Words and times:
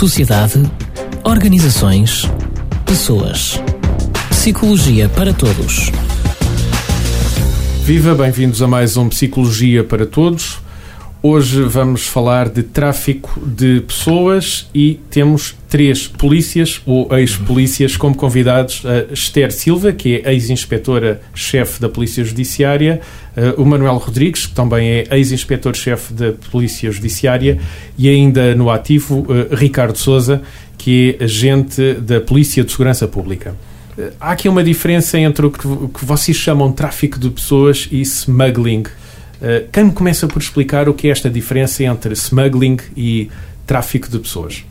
sociedade, 0.00 0.62
organizações, 1.24 2.22
pessoas. 2.86 3.60
Psicologia 4.30 5.10
para 5.10 5.34
todos. 5.34 5.92
Viva, 7.84 8.14
bem-vindos 8.14 8.62
a 8.62 8.66
mais 8.66 8.96
um 8.96 9.10
Psicologia 9.10 9.84
para 9.84 10.06
Todos. 10.06 10.56
Hoje 11.22 11.64
vamos 11.64 12.06
falar 12.06 12.48
de 12.48 12.62
tráfico 12.62 13.38
de 13.44 13.82
pessoas 13.82 14.70
e 14.74 14.98
temos 15.10 15.54
três 15.68 16.08
polícias 16.08 16.80
ou 16.86 17.14
ex-polícias 17.14 17.94
como 17.94 18.14
convidados. 18.16 18.82
A 18.86 19.12
Esther 19.12 19.52
Silva, 19.52 19.92
que 19.92 20.22
é 20.24 20.32
ex-inspetora-chefe 20.32 21.78
da 21.78 21.90
Polícia 21.90 22.24
Judiciária, 22.24 23.02
o 23.58 23.66
Manuel 23.66 23.98
Rodrigues, 23.98 24.46
que 24.46 24.54
também 24.54 24.88
é 24.88 25.08
ex-inspetor-chefe 25.10 26.14
da 26.14 26.32
Polícia 26.50 26.90
Judiciária, 26.90 27.58
e 27.98 28.08
ainda 28.08 28.54
no 28.54 28.70
ativo, 28.70 29.26
Ricardo 29.52 29.98
Souza, 29.98 30.40
que 30.78 31.18
é 31.20 31.24
agente 31.24 31.96
da 32.00 32.22
Polícia 32.22 32.64
de 32.64 32.70
Segurança 32.70 33.06
Pública. 33.06 33.54
Há 34.18 34.30
aqui 34.30 34.48
uma 34.48 34.64
diferença 34.64 35.18
entre 35.18 35.44
o 35.44 35.50
que, 35.50 35.66
o 35.66 35.88
que 35.88 36.02
vocês 36.02 36.38
chamam 36.38 36.70
de 36.70 36.76
tráfico 36.76 37.18
de 37.18 37.28
pessoas 37.28 37.88
e 37.92 38.00
smuggling. 38.00 38.84
Uh, 39.40 39.66
quem 39.72 39.84
me 39.84 39.92
começa 39.92 40.26
por 40.26 40.40
explicar 40.40 40.88
o 40.88 40.94
que 40.94 41.08
é 41.08 41.10
esta 41.10 41.30
diferença 41.30 41.82
entre 41.82 42.12
smuggling 42.12 42.76
e 42.96 43.30
tráfico 43.66 44.08
de 44.08 44.18
pessoas? 44.18 44.64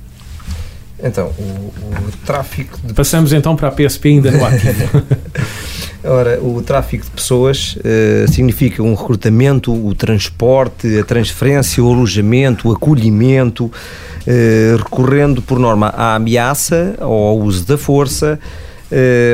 Então, 1.02 1.28
o, 1.40 1.42
o 1.42 2.12
tráfico 2.26 2.78
de... 2.84 2.94
Passamos 2.94 3.34
então 3.34 3.56
para 3.56 3.70
a 3.70 3.72
PSP 3.72 4.10
ainda 4.10 4.32
no 4.32 4.46
ativo. 4.46 5.02
Ora, 6.04 6.42
o 6.42 6.62
tráfico 6.62 7.06
de 7.06 7.12
pessoas 7.12 7.78
uh, 7.78 8.32
significa 8.32 8.84
um 8.84 8.94
recrutamento, 8.94 9.74
o 9.74 9.96
transporte, 9.96 11.00
a 11.00 11.04
transferência, 11.04 11.84
o 11.84 11.92
alojamento, 11.92 12.70
o 12.70 12.72
acolhimento, 12.72 13.66
uh, 13.66 14.78
recorrendo 14.78 15.42
por 15.42 15.58
norma 15.58 15.88
à 15.88 16.16
ameaça 16.16 16.96
ou 17.00 17.28
ao 17.30 17.38
uso 17.40 17.66
da 17.66 17.78
força 17.78 18.40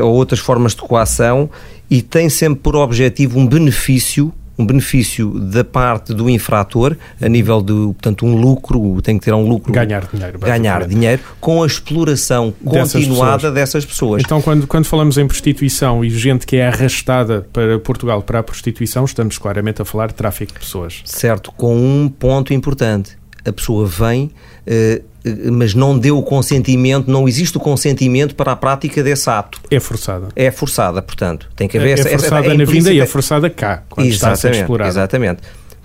ou 0.04 0.12
outras 0.12 0.42
formas 0.42 0.74
de 0.76 0.82
coação 0.82 1.50
e 1.90 2.02
tem 2.02 2.28
sempre 2.28 2.60
por 2.60 2.76
objetivo 2.76 3.40
um 3.40 3.48
benefício 3.48 4.34
um 4.58 4.66
benefício 4.66 5.40
da 5.40 5.64
parte 5.64 6.14
do 6.14 6.30
infrator 6.30 6.96
a 7.22 7.28
nível 7.28 7.62
de, 7.62 7.74
portanto, 7.74 8.26
um 8.26 8.36
lucro, 8.36 9.02
tem 9.02 9.18
que 9.18 9.26
ter 9.26 9.34
um 9.34 9.48
lucro. 9.48 9.74
Ganhar 9.74 10.08
dinheiro. 10.12 10.40
Ganhar 10.40 10.88
dinheiro 10.88 11.22
com 11.40 11.64
a 11.64 11.68
exploração 11.68 12.54
continuada 12.64 12.82
dessas 12.82 13.06
pessoas. 13.06 13.54
dessas 13.54 13.86
pessoas. 13.86 14.24
Então, 14.24 14.42
quando, 14.42 14.68
quando 14.68 14.86
falamos 14.86 15.18
em 15.18 15.28
prostituição 15.28 16.04
e 16.04 16.10
gente 16.10 16.46
que 16.46 16.58
é 16.58 16.68
arrastada 16.68 17.48
para 17.52 17.80
Portugal 17.80 18.22
para 18.22 18.40
a 18.40 18.44
prostituição, 18.44 19.06
estamos 19.06 19.38
claramente 19.38 19.82
a 19.82 19.86
falar 19.86 20.08
de 20.08 20.14
tráfico 20.14 20.54
de 20.54 20.60
pessoas. 20.60 21.02
Certo, 21.06 21.52
com 21.52 21.76
um 21.76 22.10
ponto 22.10 22.54
importante. 22.54 23.18
A 23.46 23.52
pessoa 23.52 23.86
vem. 23.86 24.32
Uh, 24.68 25.04
mas 25.52 25.74
não 25.74 25.98
deu 25.98 26.20
o 26.20 26.24
consentimento, 26.24 27.10
não 27.10 27.28
existe 27.28 27.58
o 27.58 27.60
consentimento 27.60 28.36
para 28.36 28.52
a 28.52 28.56
prática 28.56 29.02
desse 29.02 29.28
ato. 29.28 29.60
É 29.72 29.80
forçada. 29.80 30.28
É 30.36 30.52
forçada, 30.52 31.02
portanto. 31.02 31.50
Tem 31.56 31.68
que 31.68 31.78
haver 31.78 31.90
é, 31.90 31.94
essa, 31.94 32.10
é 32.10 32.12
forçada 32.12 32.46
essa, 32.46 32.56
na 32.56 32.66
vinda 32.66 32.94
e 32.94 33.00
é 33.00 33.06
forçada 33.08 33.50
cá, 33.50 33.84
quando 33.90 34.06
exatamente, 34.06 34.38
está 34.38 34.50
a 34.50 34.54
ser 34.54 34.62
explorada. 34.62 34.90
Exatamente. 34.90 35.42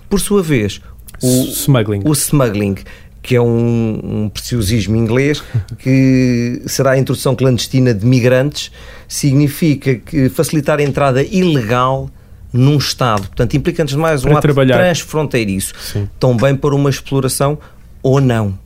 Por 0.07 0.19
sua 0.19 0.43
vez, 0.43 0.79
o 1.23 1.45
smuggling, 1.45 2.01
o 2.05 2.11
smuggling 2.13 2.75
que 3.21 3.35
é 3.35 3.41
um, 3.41 3.99
um 4.03 4.29
preciosismo 4.29 4.95
inglês, 4.95 5.43
que 5.77 6.61
será 6.65 6.91
a 6.91 6.97
introdução 6.97 7.35
clandestina 7.35 7.93
de 7.93 8.05
migrantes, 8.05 8.71
significa 9.07 9.95
que 9.95 10.29
facilitar 10.29 10.79
a 10.79 10.83
entrada 10.83 11.21
ilegal 11.23 12.09
num 12.53 12.77
Estado. 12.77 13.27
Portanto, 13.27 13.55
implica 13.55 13.83
antes 13.83 13.95
de 13.95 14.01
mais 14.01 14.21
um 14.23 14.29
para 14.29 14.37
ato 14.37 14.41
trabalhar. 14.41 14.77
transfronteiriço. 14.77 15.73
Sim. 15.79 16.09
Também 16.19 16.55
para 16.55 16.75
uma 16.75 16.89
exploração 16.89 17.57
ou 18.03 18.19
não 18.19 18.57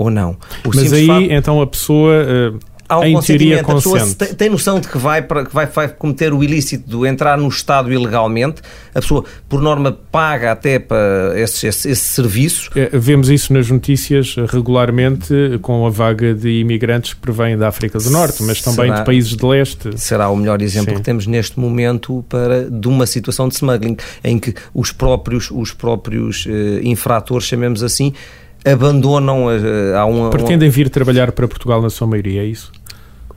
ou 0.00 0.08
não. 0.08 0.30
O 0.64 0.70
Mas 0.74 0.92
aí, 0.94 1.06
fato... 1.06 1.22
então, 1.24 1.60
a 1.60 1.66
pessoa... 1.66 2.58
Há 2.90 2.98
um 2.98 3.04
em 3.04 3.20
teoria, 3.20 3.62
consente. 3.62 4.16
Tem, 4.16 4.34
tem, 4.34 4.50
noção 4.50 4.80
de 4.80 4.88
que 4.88 4.98
vai, 4.98 5.22
para, 5.22 5.44
que 5.44 5.54
vai, 5.54 5.66
vai 5.66 5.88
cometer 5.88 6.32
o 6.32 6.42
ilícito 6.42 6.98
de 6.98 7.08
entrar 7.08 7.38
no 7.38 7.48
Estado 7.48 7.92
ilegalmente. 7.92 8.60
A 8.92 9.00
pessoa, 9.00 9.24
por 9.48 9.62
norma, 9.62 9.96
paga 10.10 10.50
até 10.50 10.78
para 10.78 11.32
esse, 11.36 11.68
esse, 11.68 11.88
esse 11.88 12.02
serviço. 12.02 12.70
É, 12.74 12.90
vemos 12.92 13.30
isso 13.30 13.52
nas 13.52 13.70
notícias 13.70 14.34
regularmente 14.48 15.32
com 15.62 15.86
a 15.86 15.90
vaga 15.90 16.34
de 16.34 16.60
imigrantes 16.60 17.14
que 17.14 17.20
provém 17.20 17.56
da 17.56 17.68
África 17.68 17.98
do 17.98 18.10
Norte, 18.10 18.42
mas 18.42 18.60
também 18.60 18.86
será, 18.86 18.98
de 18.98 19.04
países 19.04 19.36
de 19.36 19.46
leste. 19.46 19.90
Será 19.96 20.28
o 20.28 20.36
melhor 20.36 20.60
exemplo 20.60 20.90
Sim. 20.90 20.96
que 20.96 21.02
temos 21.02 21.26
neste 21.26 21.60
momento 21.60 22.24
para, 22.28 22.68
de 22.68 22.88
uma 22.88 23.06
situação 23.06 23.48
de 23.48 23.54
smuggling, 23.54 23.96
em 24.24 24.38
que 24.38 24.52
os 24.74 24.90
próprios, 24.90 25.50
os 25.50 25.72
próprios 25.72 26.46
uh, 26.46 26.50
infratores, 26.82 27.46
chamemos 27.46 27.82
assim, 27.82 28.12
abandonam 28.64 29.46
a, 29.48 30.00
a 30.00 30.06
um, 30.06 30.30
Pretendem 30.30 30.68
vir 30.68 30.90
trabalhar 30.90 31.32
para 31.32 31.46
Portugal 31.48 31.80
na 31.80 31.90
sua 31.90 32.06
maioria, 32.06 32.42
é 32.42 32.46
isso? 32.46 32.72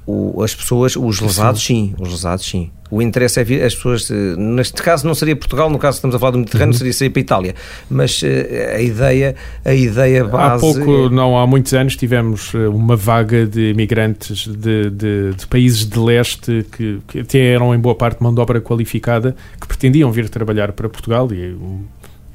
O, 0.06 0.44
as 0.44 0.54
pessoas, 0.54 0.98
os 0.98 1.22
lesados 1.22 1.64
sim, 1.64 1.96
os 1.98 2.10
lesados 2.10 2.46
sim. 2.46 2.70
O 2.92 3.02
interesse 3.02 3.40
é 3.40 3.44
vir, 3.44 3.64
as 3.64 3.74
pessoas, 3.74 4.12
eh, 4.12 4.36
neste 4.38 4.84
caso 4.84 5.08
não 5.08 5.16
seria 5.16 5.36
Portugal, 5.36 5.70
no 5.70 5.80
caso 5.80 5.96
estamos 5.96 6.16
a 6.16 6.20
falar 6.20 6.32
do 6.32 6.40
Mediterrâneo, 6.40 6.74
uhum. 6.74 6.78
seria 6.78 6.94
sair 6.94 7.10
para 7.10 7.20
a 7.20 7.24
Itália. 7.24 7.56
Mas 7.90 8.22
eh, 8.22 8.76
a 8.76 8.82
ideia, 8.82 9.36
a 9.64 9.74
ideia 9.74 10.26
base... 10.26 10.56
Há 10.56 10.60
pouco, 10.60 11.10
não 11.10 11.38
há 11.38 11.48
muitos 11.48 11.74
anos, 11.74 11.96
tivemos 11.96 12.54
eh, 12.54 12.68
uma 12.68 12.96
vaga 12.98 13.48
de 13.48 13.72
imigrantes 13.72 14.46
de, 14.46 14.90
de, 14.92 15.34
de 15.34 15.48
países 15.48 15.86
de 15.86 15.98
leste 15.98 16.66
que, 16.72 17.00
que 17.08 17.20
até 17.22 17.40
eram 17.40 17.74
em 17.74 17.80
boa 17.80 17.96
parte 17.96 18.22
mão 18.22 18.34
de 18.34 18.42
obra 18.42 18.60
qualificada, 18.60 19.36
que 19.60 19.68
pretendiam 19.68 20.12
vir 20.12 20.30
trabalhar 20.30 20.74
para 20.74 20.90
Portugal 20.90 21.32
e 21.32 21.58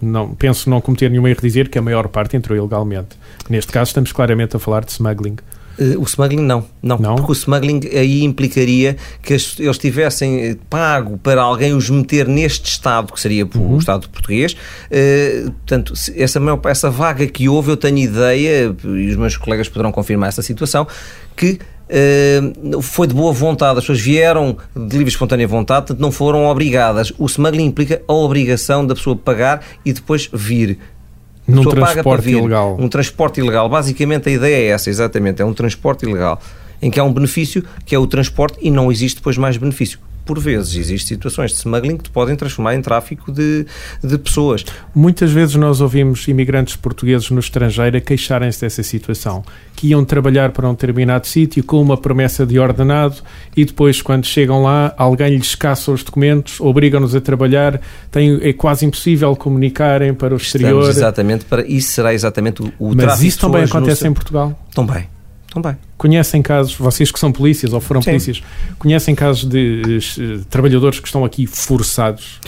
não, 0.01 0.35
penso 0.35 0.71
não 0.71 0.81
cometer 0.81 1.11
nenhum 1.11 1.27
erro 1.27 1.41
dizer 1.41 1.69
que 1.69 1.79
a 1.79 1.83
maior 1.83 2.09
parte 2.09 2.37
entrou 2.37 2.57
ilegalmente. 2.57 3.17
Neste 3.49 3.71
caso 3.71 3.91
estamos 3.91 4.13
claramente 4.13 4.57
a 4.57 4.59
falar 4.59 4.85
de 4.85 4.93
smuggling. 4.93 5.37
Uh, 5.79 6.01
o 6.01 6.05
smuggling 6.05 6.43
não, 6.43 6.65
não, 6.83 6.99
não, 6.99 7.15
porque 7.17 7.33
o 7.33 7.35
smuggling 7.35 7.81
aí 7.93 8.25
implicaria 8.25 8.97
que 9.23 9.33
eles 9.33 9.79
tivessem 9.79 10.41
eh, 10.41 10.57
pago 10.69 11.19
para 11.19 11.41
alguém 11.41 11.73
os 11.73 11.89
meter 11.89 12.27
neste 12.27 12.69
Estado, 12.69 13.13
que 13.13 13.21
seria 13.21 13.45
uhum. 13.45 13.77
o 13.77 13.79
Estado 13.79 14.09
português. 14.09 14.55
Uh, 14.55 15.53
portanto, 15.53 15.95
essa, 16.17 16.41
essa 16.65 16.91
vaga 16.91 17.27
que 17.27 17.49
houve, 17.49 17.71
eu 17.71 17.77
tenho 17.77 17.99
ideia, 17.99 18.75
e 18.85 19.09
os 19.09 19.17
meus 19.17 19.37
colegas 19.37 19.69
poderão 19.69 19.93
confirmar 19.93 20.29
essa 20.29 20.43
situação, 20.43 20.87
que 21.37 21.59
Uh, 21.89 22.83
foi 22.83 23.07
de 23.07 23.15
boa 23.15 23.33
vontade, 23.33 23.79
as 23.79 23.85
pessoas 23.85 24.01
vieram 24.01 24.59
de 24.77 24.93
livre 24.93 25.07
e 25.07 25.09
espontânea 25.09 25.49
vontade, 25.49 25.87
portanto 25.87 26.01
não 26.01 26.13
foram 26.13 26.45
obrigadas. 26.45 27.15
O 27.17 27.25
smuggling 27.25 27.65
implica 27.65 28.03
a 28.07 28.13
obrigação 28.13 28.87
da 28.87 28.95
pessoa 28.95 29.17
pagar 29.17 29.65
e 29.87 29.93
depois 29.95 30.29
vir. 30.31 30.79
Num 31.49 31.65
transporte 31.65 32.31
ilegal. 32.31 32.77
Um 32.79 32.89
transporte 32.89 33.41
ilegal. 33.41 33.69
Basicamente 33.69 34.29
a 34.29 34.33
ideia 34.33 34.57
é 34.57 34.67
essa, 34.67 34.91
exatamente, 34.91 35.41
é 35.41 35.45
um 35.45 35.55
transporte 35.55 36.05
ilegal. 36.05 36.41
Em 36.81 36.91
que 36.91 37.01
há 37.01 37.05
um 37.05 37.13
benefício, 37.13 37.65
que 37.85 37.95
é 37.95 37.99
o 37.99 38.07
transporte, 38.07 38.59
e 38.61 38.71
não 38.71 38.93
existe 38.93 39.17
depois 39.17 39.37
mais 39.37 39.57
benefício 39.57 39.99
por 40.29 40.39
vezes 40.39 40.77
existem 40.77 41.17
situações 41.17 41.53
de 41.53 41.57
smuggling 41.57 41.97
que 41.97 42.03
te 42.05 42.11
podem 42.11 42.37
transformar 42.37 42.75
em 42.75 42.83
tráfico 42.83 43.33
de, 43.33 43.65
de 44.05 44.19
pessoas. 44.19 44.63
Muitas 44.95 45.33
vezes 45.33 45.55
nós 45.55 45.81
ouvimos 45.81 46.29
imigrantes 46.29 46.77
portugueses 46.77 47.31
no 47.31 47.41
estrangeiro 47.41 47.97
a 47.97 48.01
queixarem-se 48.01 48.61
dessa 48.61 48.83
situação, 48.83 49.43
que 49.75 49.89
iam 49.89 50.05
trabalhar 50.05 50.53
para 50.53 50.69
um 50.69 50.73
determinado 50.73 51.27
sítio 51.27 51.65
com 51.65 51.81
uma 51.81 51.97
promessa 51.97 52.45
de 52.45 52.59
ordenado 52.59 53.17
e 53.57 53.65
depois, 53.65 54.03
quando 54.03 54.27
chegam 54.27 54.63
lá, 54.63 54.93
alguém 54.99 55.35
lhes 55.35 55.55
caça 55.55 55.91
os 55.91 56.05
documentos, 56.05 56.61
obrigam-nos 56.61 57.15
a 57.15 57.23
trabalhar, 57.23 57.81
tem, 58.11 58.39
é 58.43 58.53
quase 58.53 58.85
impossível 58.85 59.35
comunicarem 59.35 60.13
para 60.13 60.35
o 60.35 60.37
exterior. 60.37 60.81
Estamos 60.81 60.97
exatamente 60.99 61.45
para 61.47 61.67
isso 61.67 61.93
será 61.93 62.13
exatamente 62.13 62.63
o, 62.63 62.71
o 62.79 62.95
Mas 62.95 63.23
isso 63.23 63.39
também 63.39 63.63
acontece 63.65 64.05
no... 64.05 64.11
em 64.11 64.13
Portugal? 64.13 64.67
Também. 64.75 65.07
Também. 65.53 65.77
Conhecem 65.97 66.43
casos, 66.43 66.75
vocês 66.75 67.11
que 67.11 67.19
são 67.19 67.33
polícias 67.33 67.73
ou 67.73 67.81
foram 67.81 68.03
Sim. 68.03 68.11
polícias, 68.11 68.43
conhecem 68.79 69.15
casos 69.15 69.45
de 69.45 70.01
uh, 70.19 70.45
trabalhadores 70.45 71.01
que 71.01 71.07
estão 71.07 71.25
aqui 71.25 71.47
forçados? 71.47 72.41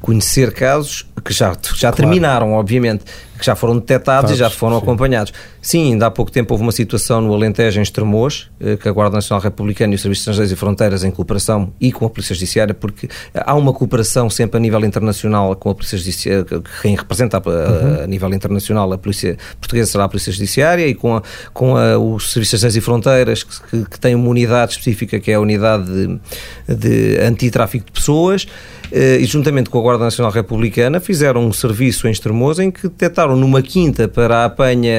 Conhecer 0.00 0.52
casos 0.52 1.06
que 1.24 1.32
já, 1.32 1.52
já 1.52 1.92
claro. 1.92 1.96
terminaram, 1.96 2.52
obviamente, 2.54 3.04
que 3.38 3.46
já 3.46 3.54
foram 3.54 3.78
detectados 3.78 4.32
e 4.32 4.34
já 4.34 4.50
foram 4.50 4.76
sim. 4.76 4.82
acompanhados. 4.82 5.32
Sim, 5.68 5.92
ainda 5.92 6.06
há 6.06 6.10
pouco 6.10 6.32
tempo 6.32 6.54
houve 6.54 6.62
uma 6.62 6.72
situação 6.72 7.20
no 7.20 7.34
Alentejo, 7.34 7.78
em 7.78 7.82
Estremoz, 7.82 8.48
eh, 8.58 8.78
que 8.78 8.88
a 8.88 8.90
Guarda 8.90 9.16
Nacional 9.16 9.42
Republicana 9.42 9.92
e 9.92 9.96
o 9.96 9.98
Serviço 9.98 10.20
de 10.20 10.22
Estrangeiros 10.22 10.50
e 10.50 10.56
Fronteiras, 10.56 11.04
em 11.04 11.10
cooperação 11.10 11.74
e 11.78 11.92
com 11.92 12.06
a 12.06 12.08
Polícia 12.08 12.34
Judiciária, 12.34 12.72
porque 12.72 13.06
há 13.34 13.54
uma 13.54 13.70
cooperação 13.74 14.30
sempre 14.30 14.56
a 14.56 14.60
nível 14.60 14.82
internacional 14.82 15.54
com 15.56 15.68
a 15.68 15.74
Polícia 15.74 15.98
Judiciária, 15.98 16.46
quem 16.80 16.96
representa 16.96 17.36
a, 17.36 17.40
uhum. 17.40 18.04
a, 18.04 18.06
nível 18.06 18.32
internacional 18.32 18.90
a 18.94 18.96
Polícia 18.96 19.36
Portuguesa 19.60 19.92
será 19.92 20.04
a 20.04 20.08
Polícia 20.08 20.32
Judiciária 20.32 20.86
e 20.86 20.94
com, 20.94 21.16
a, 21.16 21.22
com 21.52 21.76
a, 21.76 21.98
o 21.98 22.18
Serviço 22.18 22.52
de 22.52 22.56
Estrangeiros 22.56 22.76
e 22.76 22.80
Fronteiras, 22.80 23.42
que, 23.42 23.84
que, 23.84 24.00
tem 24.00 24.14
uma 24.14 24.30
unidade 24.30 24.72
específica 24.72 25.20
que 25.20 25.30
é 25.30 25.34
a 25.34 25.40
unidade 25.40 25.84
de, 25.84 26.74
de 26.74 27.20
antitráfico 27.20 27.84
de 27.84 27.92
pessoas, 27.92 28.46
eh, 28.90 29.18
e 29.20 29.24
juntamente 29.26 29.68
com 29.68 29.78
a 29.78 29.82
Guarda 29.82 30.04
Nacional 30.04 30.32
Republicana 30.32 30.98
fizeram 30.98 31.46
um 31.46 31.52
serviço 31.52 32.08
em 32.08 32.10
Estremoz 32.10 32.58
em 32.58 32.70
que 32.70 32.88
detectaram 32.88 33.36
numa 33.36 33.60
quinta 33.60 34.08
para 34.08 34.38
a 34.38 34.44
apanha, 34.46 34.92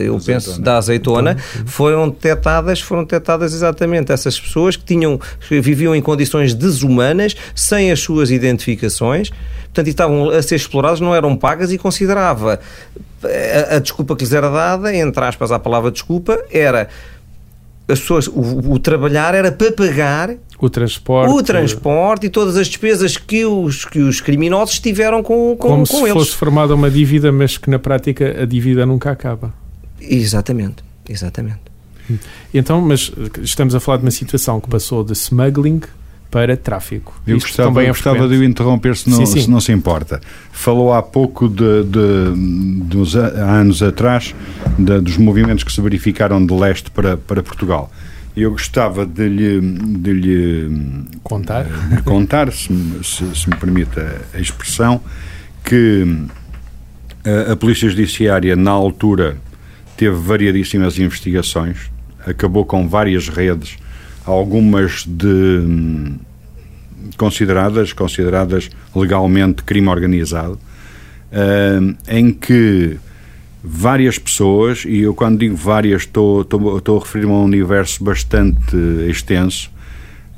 eu 0.00 0.16
azeitona. 0.16 0.40
penso, 0.40 0.60
da 0.60 0.76
azeitona, 0.78 1.36
então, 1.54 1.66
foram 1.66 2.08
detectadas, 2.08 2.80
foram 2.80 3.02
detectadas 3.02 3.52
exatamente 3.54 4.12
essas 4.12 4.38
pessoas 4.38 4.76
que 4.76 4.84
tinham, 4.84 5.20
que 5.48 5.60
viviam 5.60 5.94
em 5.94 6.02
condições 6.02 6.54
desumanas, 6.54 7.36
sem 7.54 7.90
as 7.90 8.00
suas 8.00 8.30
identificações, 8.30 9.30
portanto, 9.64 9.86
e 9.86 9.90
estavam 9.90 10.30
a 10.30 10.42
ser 10.42 10.56
exploradas, 10.56 11.00
não 11.00 11.14
eram 11.14 11.36
pagas 11.36 11.72
e 11.72 11.78
considerava 11.78 12.60
a, 13.22 13.76
a 13.76 13.78
desculpa 13.78 14.16
que 14.16 14.24
lhes 14.24 14.32
era 14.32 14.48
dada, 14.50 14.94
entre 14.94 15.24
aspas, 15.24 15.52
a 15.52 15.58
palavra 15.58 15.90
desculpa, 15.90 16.38
era 16.50 16.88
as 17.88 18.00
pessoas, 18.00 18.28
o, 18.28 18.72
o, 18.72 18.78
trabalhar 18.78 19.34
era 19.34 19.50
para 19.50 19.72
pagar 19.72 20.36
o 20.60 20.70
transporte, 20.70 21.32
o 21.32 21.42
transporte 21.42 22.26
e 22.26 22.30
todas 22.30 22.56
as 22.56 22.68
despesas 22.68 23.16
que 23.16 23.44
os, 23.44 23.84
que 23.84 23.98
os 23.98 24.20
criminosos 24.20 24.78
tiveram 24.78 25.22
com, 25.22 25.56
com, 25.56 25.68
Como 25.68 25.86
com 25.86 25.96
se 25.96 26.02
eles. 26.02 26.12
fosse 26.12 26.36
formada 26.36 26.74
uma 26.74 26.90
dívida, 26.90 27.32
mas 27.32 27.58
que 27.58 27.68
na 27.68 27.78
prática 27.78 28.42
a 28.42 28.46
dívida 28.46 28.86
nunca 28.86 29.10
acaba. 29.10 29.52
Exatamente, 30.00 30.82
exatamente. 31.08 31.60
Então, 32.52 32.80
mas 32.80 33.12
estamos 33.42 33.74
a 33.74 33.80
falar 33.80 33.98
de 33.98 34.04
uma 34.04 34.10
situação 34.10 34.60
que 34.60 34.68
passou 34.68 35.04
de 35.04 35.12
smuggling 35.12 35.80
para 36.30 36.56
tráfico. 36.56 37.20
Eu 37.26 37.36
Isto 37.36 37.48
gostava, 37.48 37.82
é 37.82 37.88
gostava 37.88 38.28
de 38.28 38.36
o 38.36 38.44
interromper 38.44 38.96
se 38.96 39.10
não, 39.10 39.18
sim, 39.18 39.26
sim. 39.26 39.40
se 39.42 39.50
não 39.50 39.60
se 39.60 39.72
importa. 39.72 40.20
Falou 40.52 40.92
há 40.92 41.02
pouco 41.02 41.48
de, 41.48 41.82
de 41.84 42.84
dos 42.84 43.16
anos 43.16 43.82
atrás 43.82 44.34
de, 44.78 45.00
dos 45.00 45.16
movimentos 45.16 45.64
que 45.64 45.72
se 45.72 45.80
verificaram 45.80 46.44
de 46.44 46.54
leste 46.54 46.90
para, 46.90 47.16
para 47.16 47.42
Portugal. 47.42 47.90
Eu 48.36 48.52
gostava 48.52 49.04
de 49.04 49.28
lhe, 49.28 49.60
de 49.60 50.12
lhe 50.12 51.06
contar, 51.22 51.64
de 51.64 51.96
lhe 51.96 52.02
contar 52.02 52.52
se, 52.52 52.68
se, 53.02 53.36
se, 53.36 53.50
me 53.50 53.56
permite 53.56 53.98
a, 53.98 54.20
a 54.34 54.40
expressão, 54.40 55.00
que 55.64 56.06
a, 57.24 57.52
a 57.52 57.56
Polícia 57.56 57.88
Judiciária, 57.88 58.54
na 58.54 58.70
altura, 58.70 59.36
teve 60.00 60.16
variadíssimas 60.16 60.98
investigações, 60.98 61.90
acabou 62.26 62.64
com 62.64 62.88
várias 62.88 63.28
redes 63.28 63.76
algumas 64.24 65.04
de 65.06 66.14
consideradas 67.18 67.92
consideradas 67.92 68.70
legalmente 68.96 69.62
crime 69.62 69.88
organizado, 69.88 70.54
uh, 70.54 71.96
em 72.08 72.32
que 72.32 72.96
várias 73.62 74.18
pessoas, 74.18 74.86
e 74.86 75.00
eu 75.00 75.12
quando 75.12 75.38
digo 75.38 75.54
várias 75.54 76.00
estou, 76.00 76.40
estou, 76.40 76.96
a 76.96 77.00
referir-me 77.00 77.32
a 77.32 77.34
um 77.34 77.44
universo 77.44 78.02
bastante 78.02 78.74
extenso, 79.06 79.70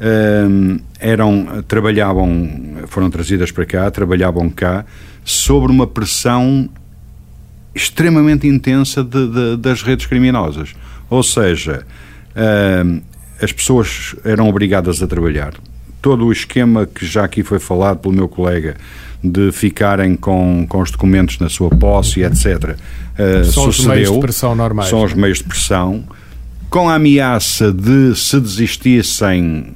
uh, 0.01 0.83
eram, 0.99 1.63
trabalhavam, 1.69 2.79
foram 2.89 3.09
trazidas 3.11 3.53
para 3.53 3.65
cá, 3.65 3.89
trabalhavam 3.93 4.51
cá, 4.51 4.85
sobre 5.25 5.71
uma 5.71 5.87
pressão 5.87 6.69
extremamente 7.75 8.47
intensa 8.47 9.03
de, 9.03 9.29
de, 9.29 9.57
das 9.57 9.83
redes 9.83 10.07
criminosas. 10.07 10.75
Ou 11.09 11.23
seja, 11.23 11.85
uh, 12.37 13.03
as 13.41 13.53
pessoas 13.53 14.15
eram 14.25 14.49
obrigadas 14.49 15.03
a 15.03 15.07
trabalhar. 15.07 15.55
Todo 16.01 16.27
o 16.27 16.33
esquema 16.33 16.87
que 16.87 17.07
já 17.07 17.25
aqui 17.25 17.43
foi 17.43 17.59
falado 17.59 17.99
pelo 17.99 18.15
meu 18.15 18.29
colega 18.29 18.77
de 19.23 19.53
ficarem 19.53 20.17
com, 20.17 20.67
com 20.69 20.81
os 20.81 20.91
documentos 20.91 21.39
na 21.39 21.49
sua 21.49 21.71
posse, 21.71 22.23
etc. 22.23 22.77
Uh, 23.17 23.45
são 23.45 23.65
sucedeu, 23.65 23.71
os 23.71 23.87
meios 23.87 24.13
de 24.13 24.21
pressão 24.21 24.55
normais. 24.55 24.89
São 24.89 25.03
os 25.05 25.15
meios 25.15 25.39
de 25.39 25.45
pressão. 25.45 26.05
Com 26.69 26.89
a 26.89 26.95
ameaça 26.95 27.71
de 27.73 28.17
se 28.17 28.41
desistissem 28.41 29.75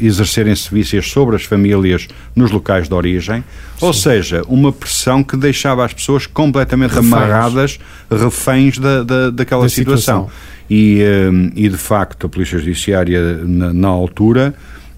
exercerem 0.00 0.54
serviços 0.54 1.10
sobre 1.10 1.36
as 1.36 1.44
famílias 1.44 2.08
nos 2.34 2.50
locais 2.50 2.88
de 2.88 2.94
origem, 2.94 3.44
Sim. 3.78 3.86
ou 3.86 3.92
seja, 3.92 4.42
uma 4.48 4.72
pressão 4.72 5.22
que 5.22 5.36
deixava 5.36 5.84
as 5.84 5.92
pessoas 5.92 6.26
completamente 6.26 6.90
reféns. 6.94 7.12
amarradas, 7.12 7.80
reféns 8.10 8.78
da, 8.78 9.02
da, 9.02 9.30
daquela 9.30 9.62
da 9.62 9.68
situação. 9.68 10.28
situação. 10.28 10.52
E, 10.70 11.02
uh, 11.02 11.52
e, 11.54 11.68
de 11.68 11.76
facto, 11.76 12.26
a 12.26 12.30
Polícia 12.30 12.58
Judiciária, 12.58 13.38
na, 13.44 13.72
na 13.72 13.88
altura, 13.88 14.54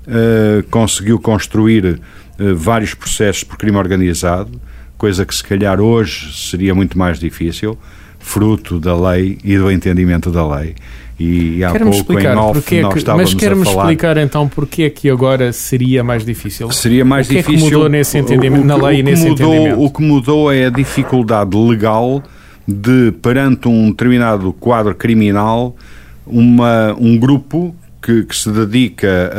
uh, 0.07 0.63
conseguiu 0.71 1.19
construir 1.19 2.01
vários 2.57 2.95
processos 2.95 3.45
por 3.45 3.57
crime 3.57 3.77
organizado, 3.77 4.61
coisa 4.99 5.25
que 5.25 5.35
se 5.35 5.45
calhar 5.45 5.81
hoje 5.81 6.33
seria 6.35 6.75
muito 6.75 6.99
mais 6.99 7.19
difícil, 7.21 7.79
fruto 8.19 8.81
da 8.81 8.97
lei 8.97 9.39
e 9.45 9.57
do 9.57 9.71
entendimento 9.71 10.31
da 10.31 10.47
lei. 10.57 10.75
E 11.19 11.63
há 11.63 11.71
pouco 11.71 11.91
explicar 11.91 12.35
em 12.35 12.39
off 12.39 12.61
porque 12.61 12.81
nós 12.81 12.97
é 12.97 13.05
que, 13.05 13.13
Mas 13.13 13.35
quer-me 13.35 13.63
explicar 13.63 14.17
então 14.17 14.49
porque 14.49 14.83
é 14.83 14.91
que 14.91 15.09
agora 15.09 15.53
seria 15.53 16.03
mais 16.03 16.25
difícil? 16.25 16.71
Seria 16.73 17.05
mais 17.05 17.27
o 17.27 17.31
que 17.31 17.37
difícil. 17.37 17.67
É 17.67 17.69
que 17.69 17.75
mudou 17.75 17.89
nesse 17.89 18.19
entendimento, 18.19 18.65
na 18.65 18.77
lei 18.77 18.99
e 18.99 19.03
nesse 19.03 19.29
mudou, 19.29 19.55
entendimento? 19.55 19.83
O 19.83 19.91
que 19.91 20.03
mudou 20.03 20.53
é 20.53 20.67
a 20.67 20.71
dificuldade 20.71 21.57
legal 21.57 22.23
de, 22.67 23.13
perante 23.23 23.69
um 23.69 23.91
determinado 23.91 24.53
quadro 24.55 24.95
criminal, 24.95 25.77
uma, 26.27 26.95
um 26.99 27.17
grupo 27.17 27.75
que, 28.03 28.25
que, 28.25 28.35
se 28.37 28.51
dedica 28.51 29.31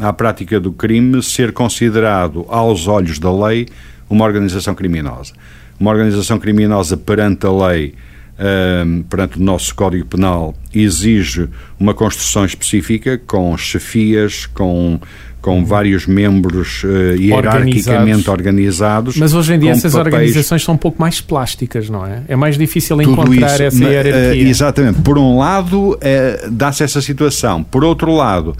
a, 0.00 0.08
à 0.08 0.12
prática 0.12 0.60
do 0.60 0.70
crime 0.70 1.22
ser 1.22 1.52
considerado, 1.52 2.44
aos 2.48 2.86
olhos 2.86 3.18
da 3.18 3.32
lei, 3.32 3.66
uma 4.08 4.24
organização 4.24 4.74
criminosa. 4.74 5.32
Uma 5.78 5.92
organização 5.92 6.38
criminosa 6.38 6.94
perante 6.94 7.46
a 7.46 7.50
lei 7.50 7.94
um, 8.40 9.02
perante 9.02 9.38
o 9.38 9.42
nosso 9.42 9.74
Código 9.74 10.06
Penal, 10.06 10.54
exige 10.74 11.48
uma 11.78 11.92
construção 11.92 12.44
específica 12.44 13.18
com 13.18 13.56
chefias, 13.56 14.46
com 14.46 14.98
com 15.40 15.64
vários 15.64 16.06
membros 16.06 16.84
uh, 16.84 17.16
hierarquicamente 17.16 18.28
organizados. 18.28 18.28
organizados. 18.28 19.16
Mas 19.16 19.32
hoje 19.32 19.54
em 19.54 19.58
dia 19.58 19.70
essas 19.70 19.94
papéis... 19.94 20.14
organizações 20.14 20.62
são 20.62 20.74
um 20.74 20.78
pouco 20.78 21.00
mais 21.00 21.20
plásticas, 21.22 21.88
não 21.88 22.04
é? 22.04 22.22
É 22.28 22.36
mais 22.36 22.58
difícil 22.58 22.98
Tudo 22.98 23.12
encontrar 23.12 23.54
isso, 23.54 23.62
essa 23.62 23.84
hierarquia. 23.84 24.44
Uh, 24.44 24.48
exatamente. 24.48 25.00
Por 25.00 25.16
um 25.16 25.38
lado, 25.38 25.92
uh, 25.94 26.50
dá-se 26.50 26.82
essa 26.82 27.00
situação. 27.00 27.64
Por 27.64 27.82
outro 27.84 28.14
lado, 28.14 28.54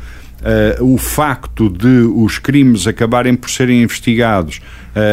o 0.81 0.97
facto 0.97 1.69
de 1.69 1.87
os 1.87 2.39
crimes 2.39 2.87
acabarem 2.87 3.35
por 3.35 3.51
serem 3.51 3.83
investigados 3.83 4.63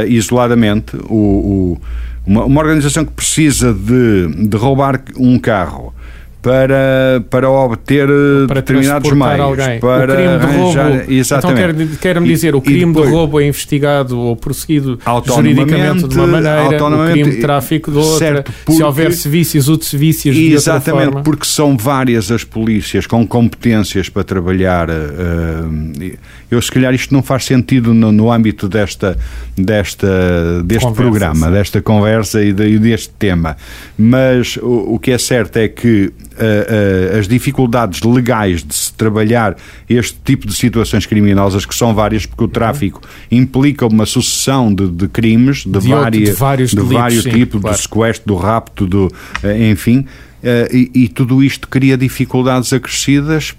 isoladamente, 0.07 0.95
o, 1.09 1.75
o 1.75 1.81
uma, 2.27 2.43
uma 2.43 2.61
organização 2.61 3.05
que 3.05 3.11
precisa 3.13 3.73
de, 3.73 4.47
de 4.47 4.57
roubar 4.57 5.01
um 5.17 5.39
carro 5.39 5.93
para, 6.41 7.23
para 7.29 7.49
obter 7.49 8.07
para 8.47 8.61
determinados 8.61 9.11
meios. 9.11 9.39
Alguém. 9.39 9.79
Para 9.79 10.13
o 10.13 10.15
crime 10.15 10.39
de 10.39 10.57
roubo, 10.57 10.69
então 10.69 11.13
exatamente. 11.13 11.81
Então 11.81 11.97
quer-me 11.99 12.27
quer 12.27 12.33
dizer, 12.33 12.55
o 12.55 12.61
crime 12.61 12.93
depois, 12.93 13.07
de 13.07 13.13
roubo 13.13 13.39
é 13.41 13.47
investigado 13.47 14.17
ou 14.17 14.35
prosseguido 14.35 14.99
juridicamente 15.25 16.07
de 16.07 16.15
uma 16.15 16.27
maneira, 16.27 16.83
o 16.83 17.11
crime 17.11 17.31
de 17.31 17.41
tráfico 17.41 17.91
de 17.91 17.97
outra, 17.97 18.17
certo, 18.17 18.53
porque, 18.65 18.77
se 18.77 18.83
houver 18.83 19.11
vícios, 19.11 19.67
outros 19.67 19.91
vícios 19.91 20.35
de 20.35 20.53
Exatamente, 20.53 20.89
outra 20.89 21.05
forma. 21.05 21.23
porque 21.23 21.45
são 21.45 21.77
várias 21.77 22.31
as 22.31 22.43
polícias 22.43 23.05
com 23.05 23.27
competências 23.27 24.09
para 24.09 24.23
trabalhar. 24.23 24.89
Uh, 24.89 26.17
eu, 26.49 26.61
se 26.61 26.71
calhar, 26.71 26.93
isto 26.93 27.13
não 27.13 27.21
faz 27.21 27.45
sentido 27.45 27.93
no, 27.93 28.11
no 28.11 28.31
âmbito 28.31 28.69
desta, 28.69 29.17
desta, 29.55 30.63
deste 30.63 30.85
conversa, 30.85 31.01
programa, 31.01 31.47
sim. 31.47 31.53
desta 31.53 31.81
conversa 31.81 32.43
e, 32.43 32.53
de, 32.53 32.67
e, 32.67 32.79
deste 32.79 33.09
tema. 33.09 33.57
Mas 33.97 34.57
o, 34.57 34.93
o 34.95 34.99
que 34.99 35.11
é 35.11 35.17
certo 35.17 35.57
é 35.57 35.67
que 35.67 36.13
uh, 36.37 37.17
as 37.17 37.27
dificuldades 37.27 38.01
legais 38.01 38.63
de 38.63 38.73
se 38.73 38.93
trabalhar 38.93 39.55
este 39.89 40.17
tipo 40.23 40.47
de 40.47 40.53
situações 40.53 41.05
criminosas, 41.05 41.65
que 41.65 41.75
são 41.75 41.93
várias, 41.93 42.25
porque 42.25 42.43
o 42.43 42.47
tráfico 42.47 43.01
implica 43.31 43.85
uma 43.85 44.05
sucessão 44.05 44.73
de, 44.73 44.87
de 44.87 45.07
crimes, 45.07 45.65
de, 45.65 45.71
de, 45.71 45.89
várias, 45.89 46.29
de 46.29 46.35
vários, 46.35 46.71
de 46.71 46.81
vários 46.81 47.23
sim, 47.23 47.31
tipos, 47.31 47.61
claro. 47.61 47.75
do 47.75 47.81
sequestro, 47.81 48.27
do 48.27 48.35
rapto, 48.35 48.87
do, 48.87 49.11
enfim. 49.59 50.05
Uh, 50.37 50.75
e, 50.75 50.91
e, 50.93 51.07
tudo 51.07 51.43
isto 51.43 51.67
cria 51.67 51.97
dificuldades 51.97 52.71
acrescidas 52.71 53.55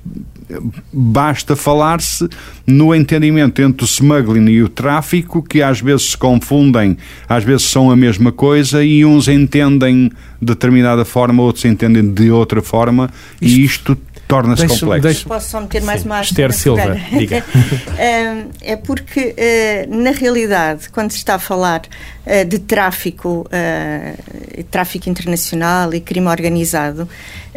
basta 0.93 1.55
falar-se 1.55 2.29
no 2.67 2.95
entendimento 2.95 3.61
entre 3.61 3.85
o 3.85 3.87
smuggling 3.87 4.49
e 4.51 4.63
o 4.63 4.69
tráfico, 4.69 5.43
que 5.43 5.63
às 5.63 5.81
vezes 5.81 6.11
se 6.11 6.17
confundem, 6.17 6.97
às 7.29 7.45
vezes 7.45 7.67
são 7.67 7.91
a 7.91 7.97
mesma 7.97 8.33
coisa 8.33 8.85
e 8.85 9.05
uns 9.05 9.29
entendem 9.29 10.11
de 10.41 10.47
determinada 10.47 11.05
forma, 11.05 11.43
outros 11.43 11.65
entendem 11.65 12.13
de 12.13 12.31
outra 12.31 12.63
forma, 12.63 13.11
isto, 13.41 13.59
e 13.61 13.65
isto 13.65 13.99
torna-se 14.29 14.69
complexo. 14.69 15.03
Deixa, 15.03 15.29
Posso 15.29 15.51
só 15.51 15.61
meter 15.61 15.83
mais 15.83 16.05
uma 16.05 16.21
Esther 16.21 16.53
Silva, 16.53 17.01
diga. 17.11 17.43
é 18.61 18.77
porque, 18.77 19.35
eh, 19.37 19.87
na 19.89 20.11
realidade, 20.11 20.91
quando 20.91 21.11
se 21.11 21.17
está 21.17 21.37
a 21.37 21.39
falar 21.39 21.83
eh, 22.27 22.45
de 22.45 22.59
tráfico, 22.59 23.47
eh, 23.51 24.15
tráfico 24.71 25.09
internacional 25.09 25.95
e 25.95 26.01
crime 26.01 26.29
organizado, 26.29 27.09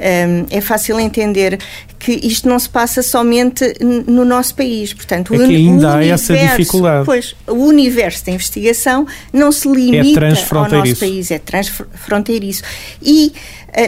é 0.04 0.62
fácil 0.62 1.00
entender 1.00 1.60
que 2.00 2.14
isto 2.24 2.50
não 2.50 2.58
se 2.58 2.68
passa 2.68 3.04
somente 3.04 3.76
no 4.08 4.26
nosso 4.26 4.56
país. 4.56 4.92
Portanto, 4.92 5.36
é 5.36 5.38
que 5.38 5.56
ainda 5.56 5.98
há 5.98 6.06
essa 6.06 6.36
dificuldade. 6.36 7.06
Pois, 7.06 7.36
o 7.46 7.66
universo 7.66 8.26
da 8.26 8.32
investigação 8.32 9.06
não 9.32 9.52
se 9.52 9.68
limita 9.68 10.26
é 10.26 10.34
ao 10.56 10.70
nosso 10.70 10.96
país, 10.96 11.30
é 11.30 11.38
transfronteiriço. 11.38 12.64
E 13.04 13.32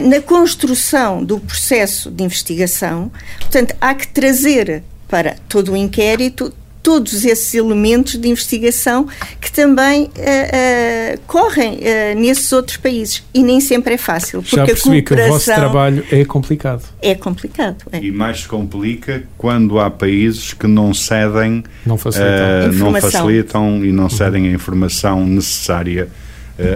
na 0.02 0.20
construção 0.20 1.22
do 1.22 1.38
processo 1.38 2.10
de 2.10 2.24
investigação, 2.24 3.10
portanto, 3.38 3.74
há 3.80 3.94
que 3.94 4.08
trazer 4.08 4.82
para 5.08 5.36
todo 5.48 5.72
o 5.72 5.76
inquérito 5.76 6.52
todos 6.84 7.24
esses 7.24 7.54
elementos 7.54 8.18
de 8.18 8.28
investigação 8.28 9.08
que 9.40 9.50
também 9.50 10.02
uh, 10.02 10.08
uh, 10.08 11.20
correm 11.26 11.78
uh, 11.78 12.20
nesses 12.20 12.52
outros 12.52 12.76
países. 12.76 13.24
E 13.32 13.42
nem 13.42 13.58
sempre 13.58 13.94
é 13.94 13.98
fácil. 13.98 14.42
Porque 14.42 14.54
Já 14.54 14.66
percebi 14.66 15.02
que 15.02 15.14
o 15.14 15.28
vosso 15.28 15.46
trabalho 15.46 16.04
é 16.12 16.24
complicado. 16.26 16.82
É 17.00 17.14
complicado. 17.14 17.76
É. 17.90 18.00
E 18.00 18.12
mais 18.12 18.42
se 18.42 18.48
complica 18.48 19.24
quando 19.38 19.80
há 19.80 19.90
países 19.90 20.52
que 20.52 20.66
não 20.66 20.92
cedem, 20.92 21.64
não 21.86 21.96
facilitam, 21.96 22.72
não 22.74 23.00
facilitam 23.00 23.84
e 23.84 23.90
não 23.90 24.10
cedem 24.10 24.48
a 24.48 24.52
informação 24.52 25.24
necessária 25.24 26.08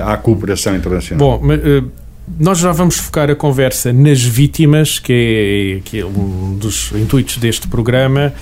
à 0.06 0.16
cooperação 0.16 0.74
internacional. 0.74 1.38
Bom, 1.38 1.46
mas, 1.46 1.60
nós 2.38 2.58
já 2.58 2.72
vamos 2.72 2.96
focar 2.98 3.30
a 3.30 3.34
conversa 3.34 3.92
nas 3.92 4.22
vítimas, 4.22 4.98
que 4.98 5.78
é, 5.78 5.88
que 5.88 6.00
é 6.00 6.04
um 6.04 6.56
dos 6.58 6.92
intuitos 6.92 7.36
deste 7.36 7.68
programa 7.68 8.32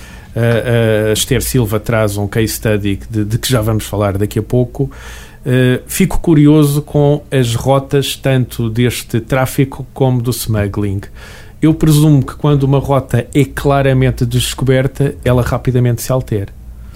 a 1.09 1.13
Esther 1.13 1.41
Silva 1.41 1.79
traz 1.79 2.17
um 2.17 2.27
case 2.27 2.53
study 2.53 2.99
de, 3.09 3.25
de, 3.25 3.37
que 3.37 3.49
já 3.49 3.61
vamos 3.61 3.85
falar 3.85 4.17
daqui 4.17 4.37
a 4.37 4.43
pouco. 4.43 4.83
Uh, 4.83 5.81
fico 5.87 6.19
curioso 6.19 6.81
com 6.81 7.23
as 7.31 7.55
rotas 7.55 8.15
tanto 8.15 8.69
deste 8.69 9.19
tráfico 9.19 9.87
como 9.93 10.21
do 10.21 10.31
smuggling. 10.31 11.01
Eu 11.61 11.73
presumo 11.73 12.23
que 12.23 12.35
quando 12.35 12.63
uma 12.63 12.79
rota 12.79 13.25
é 13.33 13.45
claramente 13.45 14.25
descoberta, 14.25 15.15
ela 15.23 15.41
rapidamente 15.41 16.01
se 16.01 16.11
altera. 16.11 16.53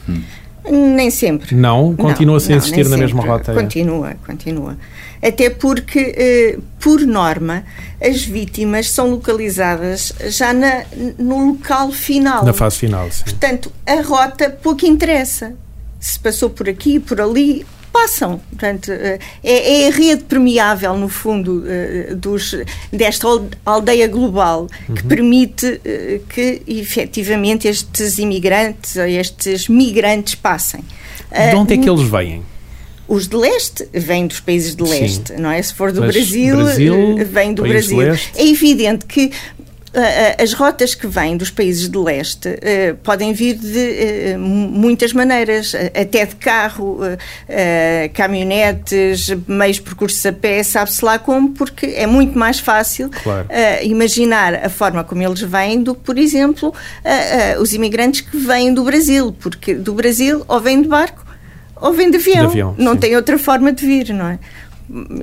Hum. 0.07 0.21
Nem 0.70 1.10
sempre. 1.10 1.56
Não? 1.56 1.96
Continua-se 1.96 2.53
a 2.53 2.58
insistir 2.58 2.88
na 2.88 2.98
mesma 2.98 3.24
rota? 3.24 3.53
Continua, 3.53 4.15
continua 4.25 4.77
até 5.22 5.50
porque, 5.50 6.00
eh, 6.18 6.58
por 6.80 7.00
norma, 7.01 7.63
as 8.01 8.24
vítimas 8.24 8.89
são 8.89 9.12
localizadas 9.12 10.12
já 10.27 10.51
na, 10.51 10.84
no 11.18 11.51
local 11.51 11.91
final. 11.91 12.44
Na 12.44 12.53
fase 12.53 12.77
final, 12.77 13.12
sim. 13.12 13.24
Portanto, 13.24 13.72
a 13.86 14.01
rota 14.01 14.50
pouco 14.50 14.86
interessa. 14.86 15.53
Se 16.00 16.18
passou 16.20 16.50
por 16.50 16.68
aqui, 16.68 17.00
por 17.00 17.22
ali, 17.22 17.63
passam. 17.91 18.39
Portanto, 18.50 18.91
eh, 18.91 19.19
é, 19.43 19.83
é, 19.83 19.88
a 19.88 19.91
rede 19.91 20.24
permeável, 20.24 20.95
no 20.98 21.10
fundo, 21.10 21.63
eh, 21.67 22.13
dos, 22.15 22.55
desta 22.91 23.27
aldeia 23.65 24.07
global 24.07 24.67
que 24.86 25.01
uhum. 25.01 25.07
permite 25.07 25.81
que, 26.29 26.62
efetivamente, 26.67 27.67
estes 27.67 28.17
imigrantes 28.17 28.95
ou 28.95 29.05
estes 29.05 29.67
migrantes 29.67 30.36
passem. 30.36 30.83
De 31.31 31.55
onde 31.55 31.74
é 31.75 31.77
que 31.77 31.89
eles 31.89 32.10
vêm? 32.10 32.43
Os 33.12 33.27
de 33.27 33.36
leste 33.36 33.89
vêm 33.91 34.25
dos 34.25 34.39
países 34.39 34.74
de 34.74 34.83
leste, 34.83 35.33
Sim. 35.36 35.41
não 35.41 35.51
é? 35.51 35.62
Se 35.62 35.74
for 35.74 35.91
do 35.91 36.00
Brasil, 36.00 36.55
Brasil, 36.55 37.17
eh, 37.19 37.25
vem 37.25 37.53
do 37.53 37.62
Brasil. 37.62 38.01
É 38.36 38.48
evidente 38.48 39.05
que 39.05 39.29
as 40.41 40.53
rotas 40.53 40.95
que 40.95 41.05
vêm 41.05 41.36
dos 41.36 41.50
países 41.50 41.89
de 41.89 41.98
leste 41.98 42.48
uh, 42.48 42.95
podem 43.03 43.33
vir 43.33 43.55
de 43.55 44.36
uh, 44.36 44.39
muitas 44.39 45.12
maneiras, 45.12 45.74
até 45.75 46.25
de 46.25 46.36
carro, 46.36 47.00
caminhonetes, 48.13 49.27
meios 49.48 49.79
percursos 49.79 50.25
a 50.25 50.31
pé, 50.31 50.63
sabe-se 50.63 51.03
lá 51.03 51.19
como, 51.19 51.50
porque 51.50 51.88
é 51.88 52.07
muito 52.07 52.38
mais 52.38 52.60
fácil 52.60 53.10
claro. 53.24 53.48
imaginar 53.83 54.55
a 54.55 54.69
forma 54.69 55.03
como 55.03 55.21
eles 55.21 55.41
vêm 55.41 55.81
do 55.81 55.93
que, 55.93 56.01
por 56.01 56.17
exemplo, 56.17 56.74
os 57.60 57.74
imigrantes 57.74 58.21
que 58.21 58.38
vêm 58.38 58.74
do 58.74 58.83
Brasil, 58.83 59.36
porque 59.39 59.74
do 59.74 59.93
Brasil 59.93 60.43
ou 60.48 60.60
vêm 60.60 60.81
de 60.81 60.88
barco 60.88 61.25
ou 61.75 61.93
vem 61.93 62.10
de 62.10 62.17
avião. 62.17 62.41
De 62.41 62.45
avião 62.45 62.75
não 62.77 62.93
sim. 62.93 63.00
tem 63.00 63.15
outra 63.15 63.38
forma 63.38 63.74
de 63.74 63.86
vir, 63.86 64.13
não 64.13 64.27
é? 64.27 64.39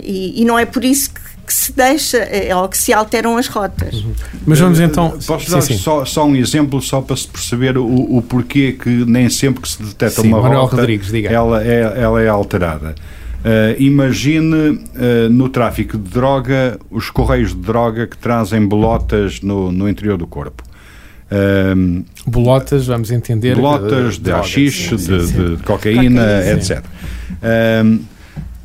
E, 0.02 0.42
e 0.42 0.44
não 0.44 0.58
é 0.58 0.64
por 0.64 0.84
isso 0.84 1.10
que, 1.48 1.54
se 1.54 1.72
deixa 1.72 2.18
é, 2.18 2.54
ou 2.54 2.68
que 2.68 2.76
se 2.76 2.92
alteram 2.92 3.36
as 3.36 3.48
rotas. 3.48 3.94
Uhum. 3.94 4.12
Mas 4.46 4.60
vamos 4.60 4.78
então. 4.78 5.18
Posso 5.26 5.50
dar 5.50 5.62
sim, 5.62 5.78
Só, 5.78 6.04
só, 6.04 6.26
um 6.26 6.36
exemplo, 6.36 6.80
só 6.82 7.00
para 7.00 7.16
se 7.16 7.26
perceber 7.26 7.78
o, 7.78 7.86
o 7.86 8.22
porquê 8.22 8.72
que 8.72 8.88
nem 8.88 9.30
sempre 9.30 9.62
que 9.62 9.68
se 9.68 9.82
detecta 9.82 10.22
sim, 10.22 10.28
uma 10.28 10.42
Manuel 10.42 10.66
rota 10.66 10.86
ela 11.30 11.64
é, 11.64 12.00
ela 12.00 12.22
é 12.22 12.28
alterada. 12.28 12.94
Uh, 13.38 13.80
imagine 13.80 14.54
uh, 14.54 15.30
no 15.30 15.48
tráfico 15.48 15.96
de 15.96 16.10
droga 16.10 16.78
os 16.90 17.08
correios 17.08 17.50
de 17.50 17.60
droga 17.60 18.06
que 18.06 18.18
trazem 18.18 18.66
bolotas 18.66 19.40
no, 19.40 19.72
no 19.72 19.88
interior 19.88 20.18
do 20.18 20.26
corpo. 20.26 20.62
Um, 21.30 22.04
bolotas, 22.26 22.86
vamos 22.86 23.10
entender. 23.10 23.54
Bolotas 23.54 24.14
de, 24.14 24.22
de 24.22 24.32
haxixe, 24.32 24.96
de, 24.96 25.26
de, 25.26 25.56
de, 25.56 25.62
cocaína, 25.62 26.42
etc. 26.50 26.82
Um, 27.84 28.00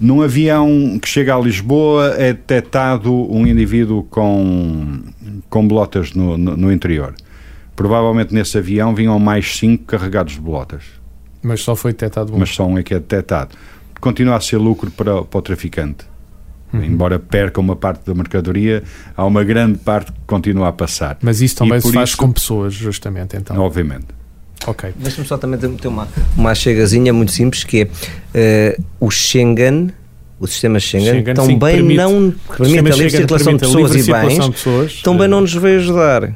num 0.03 0.21
avião 0.21 0.99
que 1.01 1.07
chega 1.07 1.33
a 1.33 1.39
Lisboa 1.39 2.15
é 2.17 2.33
detectado 2.33 3.09
um 3.33 3.47
indivíduo 3.47 4.03
com, 4.03 5.01
com 5.49 5.65
bolotas 5.65 6.11
no, 6.11 6.37
no, 6.37 6.57
no 6.57 6.71
interior. 6.73 7.15
Provavelmente 7.73 8.33
nesse 8.33 8.57
avião 8.57 8.93
vinham 8.93 9.17
mais 9.17 9.55
cinco 9.55 9.85
carregados 9.85 10.33
de 10.33 10.41
bolotas. 10.41 10.83
Mas 11.41 11.61
só 11.61 11.73
foi 11.73 11.93
detectado 11.93 12.35
um. 12.35 12.37
Mas 12.37 12.49
só 12.49 12.67
um 12.67 12.77
é 12.77 12.83
que 12.83 12.93
é 12.93 12.99
detectado. 12.99 13.55
Continua 14.01 14.35
a 14.35 14.41
ser 14.41 14.57
lucro 14.57 14.91
para, 14.91 15.23
para 15.23 15.39
o 15.39 15.41
traficante. 15.41 16.05
Uhum. 16.73 16.83
Embora 16.83 17.17
perca 17.17 17.61
uma 17.61 17.75
parte 17.75 18.05
da 18.05 18.13
mercadoria, 18.13 18.83
há 19.15 19.25
uma 19.25 19.43
grande 19.45 19.77
parte 19.77 20.11
que 20.11 20.19
continua 20.27 20.67
a 20.67 20.73
passar. 20.73 21.17
Mas 21.21 21.39
isso 21.39 21.55
também 21.55 21.79
se 21.79 21.93
faz 21.93 22.09
isso, 22.09 22.17
com 22.17 22.29
pessoas, 22.29 22.73
justamente, 22.73 23.37
então? 23.37 23.57
Obviamente. 23.57 24.07
Ok. 24.67 24.93
Deixa-me 24.95 25.27
só 25.27 25.37
também 25.37 25.59
ter 25.59 25.87
uma, 25.87 26.07
uma 26.35 26.55
chegazinha 26.55 27.13
muito 27.13 27.31
simples, 27.31 27.63
que 27.63 27.87
é 28.33 28.77
uh, 28.77 28.83
o 28.99 29.09
Schengen, 29.11 29.91
o 30.39 30.47
sistema 30.47 30.79
Schengen, 30.79 31.23
Schengen 31.23 31.33
também 31.35 31.59
permite, 31.59 31.97
não 31.97 32.33
permite 32.57 32.91
a 32.91 32.95
livre 32.95 33.09
circulação 33.11 33.53
de 33.53 33.59
pessoas 33.59 33.95
e 33.95 34.11
bens, 34.11 34.47
pessoas, 34.49 35.01
também 35.01 35.27
não 35.27 35.41
nos 35.41 35.53
veio 35.53 35.79
ajudar. 35.79 36.33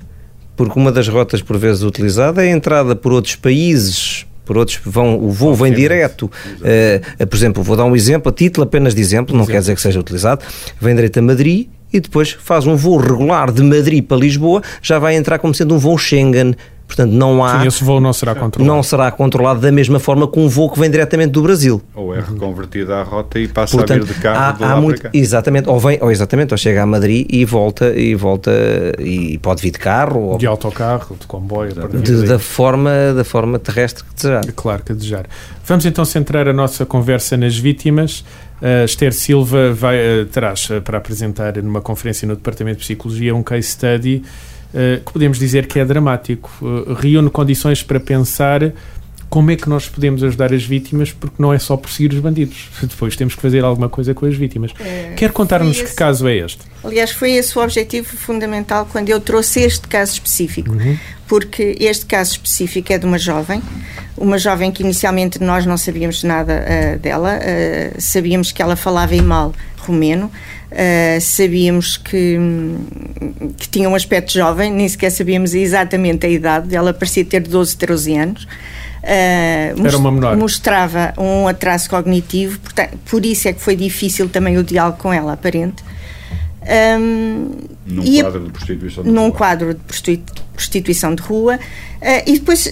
Porque 0.55 0.79
uma 0.79 0.91
das 0.91 1.07
rotas 1.07 1.41
por 1.41 1.57
vezes 1.57 1.84
utilizada 1.84 2.43
é 2.43 2.50
a 2.50 2.51
entrada 2.51 2.96
por 2.96 3.12
outros 3.12 3.36
países 3.36 4.25
por 4.48 4.57
outros 4.57 4.79
vão, 4.86 5.19
o 5.22 5.29
voo 5.29 5.53
vem 5.53 5.74
direto. 5.74 6.24
Uh, 6.24 7.27
por 7.27 7.36
exemplo, 7.36 7.62
vou 7.62 7.75
dar 7.75 7.84
um 7.84 7.93
exemplo, 7.93 8.29
a 8.29 8.34
título 8.34 8.63
apenas 8.63 8.96
de 8.96 9.01
exemplo, 9.01 9.36
não 9.36 9.41
exemplo. 9.41 9.51
quer 9.51 9.60
dizer 9.60 9.75
que 9.75 9.81
seja 9.81 10.00
utilizado, 10.00 10.46
vem 10.79 10.96
direto 10.96 11.17
a 11.17 11.22
Madrid 11.22 11.67
e 11.91 12.00
depois 12.00 12.31
faz 12.31 12.65
um 12.65 12.75
voo 12.75 12.98
regular 12.98 13.51
de 13.51 13.62
Madrid 13.62 14.03
para 14.03 14.15
Lisboa, 14.15 14.62
já 14.81 14.98
vai 15.00 15.15
entrar 15.15 15.38
como 15.38 15.53
sendo 15.53 15.75
um 15.75 15.77
voo 15.77 15.98
Schengen 15.98 16.55
Portanto, 16.88 17.12
não 17.12 17.44
há. 17.44 17.60
Sim, 17.60 17.67
esse 17.67 17.84
voo 17.84 18.00
não 18.00 18.13
será 18.13 18.34
controlado. 18.34 18.75
Não 18.75 18.82
será 18.82 19.12
controlado 19.12 19.60
da 19.60 19.72
mesma 19.72 20.00
forma 20.00 20.27
que 20.27 20.39
um 20.39 20.48
voo 20.48 20.72
que 20.72 20.79
vem 20.79 20.89
diretamente 20.89 21.32
do 21.32 21.41
Brasil. 21.41 21.82
Ou 21.94 22.15
é 22.15 22.22
reconvertido 22.22 22.94
à 22.94 23.03
rota 23.03 23.38
e 23.38 23.48
passa 23.48 23.75
Portanto, 23.75 24.03
a 24.03 24.06
vir 24.06 24.13
de 24.13 24.20
carro 24.22 24.63
há, 24.63 24.72
há 24.72 24.82
muito, 24.82 25.10
Exatamente, 25.13 25.70
ou, 25.70 25.79
vem, 25.79 26.00
ou 26.01 26.10
exatamente, 26.10 26.53
ou 26.53 26.58
chega 26.58 26.82
a 26.82 26.86
Madrid 26.86 27.27
e 27.29 27.44
volta 27.44 27.94
e 27.94 28.15
volta 28.15 28.51
e 29.00 29.38
pode 29.39 29.62
vir 29.62 29.72
de 29.72 29.79
carro. 29.79 30.22
Ou, 30.22 30.38
de 30.38 30.48
autocarro, 30.48 31.17
de 31.20 31.27
comboio. 31.27 31.74
De, 31.74 32.25
da, 32.25 32.39
forma, 32.39 33.13
da 33.13 33.25
forma 33.25 33.60
terrestre 33.60 34.06
que 34.06 34.15
desejar. 34.15 34.46
Claro 34.56 34.84
que 34.84 34.94
desejar. 34.94 35.25
Vamos 35.65 35.86
então 35.86 36.06
centrar 36.06 36.48
a 36.48 36.53
nossa 36.53 36.86
conversa 36.86 37.36
nas 37.36 37.58
vítimas. 37.58 38.24
Uh, 38.62 38.86
Esther 38.86 39.13
Silva 39.13 39.72
vai, 39.74 39.98
uh, 39.98 40.25
traz 40.25 40.70
uh, 40.70 40.82
para 40.82 40.98
apresentar 40.98 41.58
numa 41.62 41.82
conferência 41.82 42.27
no 42.27 42.36
Departamento 42.36 42.79
de 42.79 42.86
Psicologia 42.86 43.36
um 43.36 43.44
case 43.44 43.67
study 43.67 44.24
eh, 44.24 44.56
que 45.05 45.12
podemos 45.13 45.39
dizer 45.39 45.67
que 45.67 45.79
é 45.79 45.86
dramático. 45.86 46.51
Uh, 46.62 46.93
reúne 46.93 47.29
condições 47.29 47.81
para 47.81 48.00
pensar 48.00 48.74
como 49.29 49.51
é 49.51 49.55
que 49.55 49.67
nós 49.67 49.88
podemos 49.88 50.24
ajudar 50.24 50.53
as 50.53 50.63
vítimas, 50.63 51.12
porque 51.12 51.36
não 51.38 51.53
é 51.53 51.59
só 51.59 51.75
perseguir 51.75 52.13
os 52.13 52.19
bandidos. 52.19 52.69
Depois 52.81 53.15
temos 53.15 53.36
que 53.36 53.41
fazer 53.41 53.63
alguma 53.63 53.89
coisa 53.89 54.13
com 54.13 54.25
as 54.25 54.36
vítimas. 54.36 54.71
É, 54.79 55.13
Quer 55.15 55.31
contar-nos 55.31 55.81
que 55.81 55.93
caso 55.93 56.27
é 56.27 56.38
este? 56.38 56.59
Aliás, 56.83 57.12
foi 57.12 57.31
esse 57.31 57.57
o 57.57 57.62
objetivo 57.62 58.07
fundamental 58.17 58.88
quando 58.91 59.09
eu 59.09 59.19
trouxe 59.19 59.62
este 59.62 59.88
caso 59.88 60.13
específico. 60.13 60.71
Uhum. 60.71 60.97
Porque 61.27 61.75
este 61.79 62.05
caso 62.05 62.31
específico 62.31 62.93
é 62.93 62.97
de 62.97 63.05
uma 63.05 63.17
jovem, 63.17 63.62
uma 64.15 64.38
jovem 64.38 64.71
que 64.71 64.81
inicialmente 64.81 65.43
nós 65.43 65.65
não 65.65 65.77
sabíamos 65.77 66.24
nada 66.24 66.63
uh, 66.63 67.00
dela, 67.00 67.38
uh, 67.38 68.01
sabíamos 68.01 68.53
que 68.53 68.62
ela 68.62 68.77
falava 68.77 69.13
em 69.13 69.21
mal 69.21 69.53
romeno, 69.77 70.31
Uh, 70.69 71.21
sabíamos 71.21 71.95
que, 71.95 72.38
que 73.57 73.69
tinha 73.69 73.89
um 73.89 73.95
aspecto 73.95 74.33
jovem, 74.33 74.69
nem 74.71 74.88
sequer 74.88 75.09
sabíamos 75.12 75.53
exatamente 75.53 76.25
a 76.25 76.29
idade, 76.29 76.75
ela 76.75 76.93
parecia 76.93 77.24
ter 77.24 77.39
12, 77.41 77.77
13 77.77 78.17
anos. 78.17 78.43
Uh, 78.43 79.88
Era 79.88 79.97
uma 79.97 80.12
menor. 80.12 80.36
Mostrava 80.36 81.13
um 81.17 81.47
atraso 81.47 81.89
cognitivo, 81.89 82.59
portanto, 82.59 82.97
por 83.09 83.25
isso 83.25 83.47
é 83.47 83.53
que 83.53 83.62
foi 83.62 83.77
difícil 83.77 84.27
também 84.27 84.57
o 84.57 84.63
diálogo 84.63 84.97
com 84.97 85.13
ela, 85.13 85.33
aparente. 85.33 85.81
Um, 86.67 87.51
num 87.86 88.21
quadro 88.21 88.43
de 88.43 88.51
prostituição 88.51 89.03
de 89.03 89.09
num 89.09 89.21
rua. 89.21 89.31
quadro 89.31 89.74
de 89.74 90.24
prostituição 90.53 91.15
de 91.15 91.21
rua. 91.21 91.55
Uh, 91.55 92.29
e 92.29 92.33
depois 92.33 92.65
uh, 92.65 92.71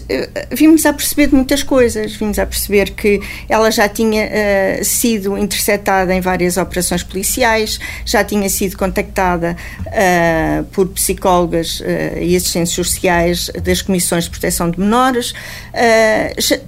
vimos 0.52 0.86
a 0.86 0.92
perceber 0.92 1.28
de 1.28 1.36
muitas 1.36 1.64
coisas. 1.64 2.14
Vimos 2.16 2.38
a 2.38 2.46
perceber 2.46 2.92
que 2.92 3.22
ela 3.48 3.72
já 3.72 3.88
tinha 3.88 4.26
uh, 4.26 4.84
sido 4.84 5.38
interceptada 5.38 6.14
em 6.14 6.20
várias 6.20 6.58
operações 6.58 7.04
policiais 7.04 7.80
já 8.06 8.24
tinha 8.24 8.50
sido 8.50 8.78
contactada 8.78 9.56
por 10.72 10.88
psicólogas 10.90 11.82
e 12.20 12.36
assistentes 12.36 12.74
sociais 12.74 13.50
das 13.64 13.82
comissões 13.82 14.26
de 14.26 14.30
proteção 14.30 14.70
de 14.70 14.80
menores. 14.80 15.34
Já, 16.38 16.60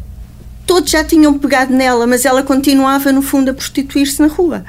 todos 0.66 0.92
já 0.92 1.04
tinham 1.04 1.38
pegado 1.38 1.74
nela 1.74 2.06
mas 2.06 2.26
ela 2.26 2.44
continuava 2.44 3.12
no 3.12 3.22
fundo 3.22 3.52
a 3.52 3.54
prostituir-se 3.54 4.22
na 4.22 4.28
rua 4.28 4.64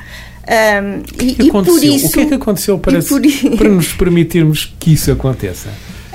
um, 0.49 1.03
e, 1.23 1.47
e, 1.47 1.51
por 1.51 1.85
isso, 1.85 2.07
o 2.07 2.11
que 2.11 2.21
é 2.21 2.27
que 2.27 2.35
aconteceu 2.35 2.79
para, 2.79 2.99
para 3.59 3.69
nos 3.69 3.93
permitirmos 3.93 4.75
que 4.79 4.95
isso 4.95 5.13
aconteça? 5.13 5.69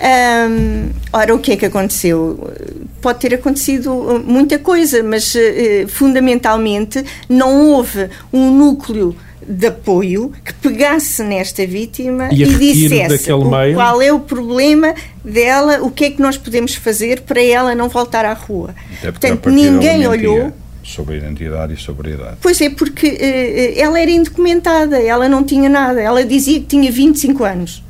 Um, 0.04 0.90
ora, 1.14 1.36
o 1.36 1.40
que 1.40 1.52
é 1.52 1.56
que 1.56 1.66
aconteceu? 1.68 2.52
Pode 3.00 3.20
ter 3.20 3.36
acontecido 3.36 4.24
muita 4.26 4.58
coisa, 4.58 5.04
mas 5.04 5.36
uh, 5.36 5.88
fundamentalmente 5.88 7.04
não 7.30 7.68
houve 7.68 8.10
um 8.32 8.52
núcleo 8.52 9.16
de 9.48 9.68
apoio 9.68 10.32
que 10.44 10.54
pegasse 10.54 11.22
nesta 11.22 11.68
vítima 11.68 12.30
e, 12.32 12.44
e 12.44 12.46
dissesse 12.46 13.32
o, 13.32 13.44
qual 13.76 14.02
é 14.02 14.12
o 14.12 14.20
problema 14.20 14.96
dela, 15.24 15.80
o 15.82 15.92
que 15.92 16.06
é 16.06 16.10
que 16.10 16.22
nós 16.22 16.38
podemos 16.38 16.74
fazer 16.76 17.22
para 17.22 17.42
ela 17.42 17.76
não 17.76 17.88
voltar 17.88 18.26
à 18.26 18.34
rua. 18.34 18.74
Portanto, 19.02 19.50
ninguém 19.50 20.08
olhou 20.08 20.54
sobre 20.84 21.16
a 21.16 21.18
identidade 21.18 21.74
e 21.74 21.78
sobre 21.78 22.12
a 22.12 22.14
idade. 22.14 22.38
Pois 22.42 22.60
é, 22.62 22.70
porque 22.70 23.08
uh, 23.08 23.80
ela 23.80 24.00
era 24.00 24.12
indocumentada, 24.12 25.02
ela 25.02 25.30
não 25.30 25.44
tinha 25.44 25.70
nada, 25.70 26.02
ela 26.02 26.24
dizia 26.26 26.60
que 26.60 26.66
tinha 26.66 26.92
25 26.92 27.44
anos. 27.44 27.84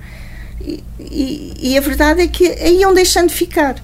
E, 0.62 0.84
e, 1.00 1.54
e 1.60 1.78
a 1.78 1.82
verdade 1.82 2.22
é 2.22 2.28
que 2.28 2.48
aí 2.48 2.80
iam 2.80 2.94
deixando 2.94 3.32
ficar. 3.32 3.76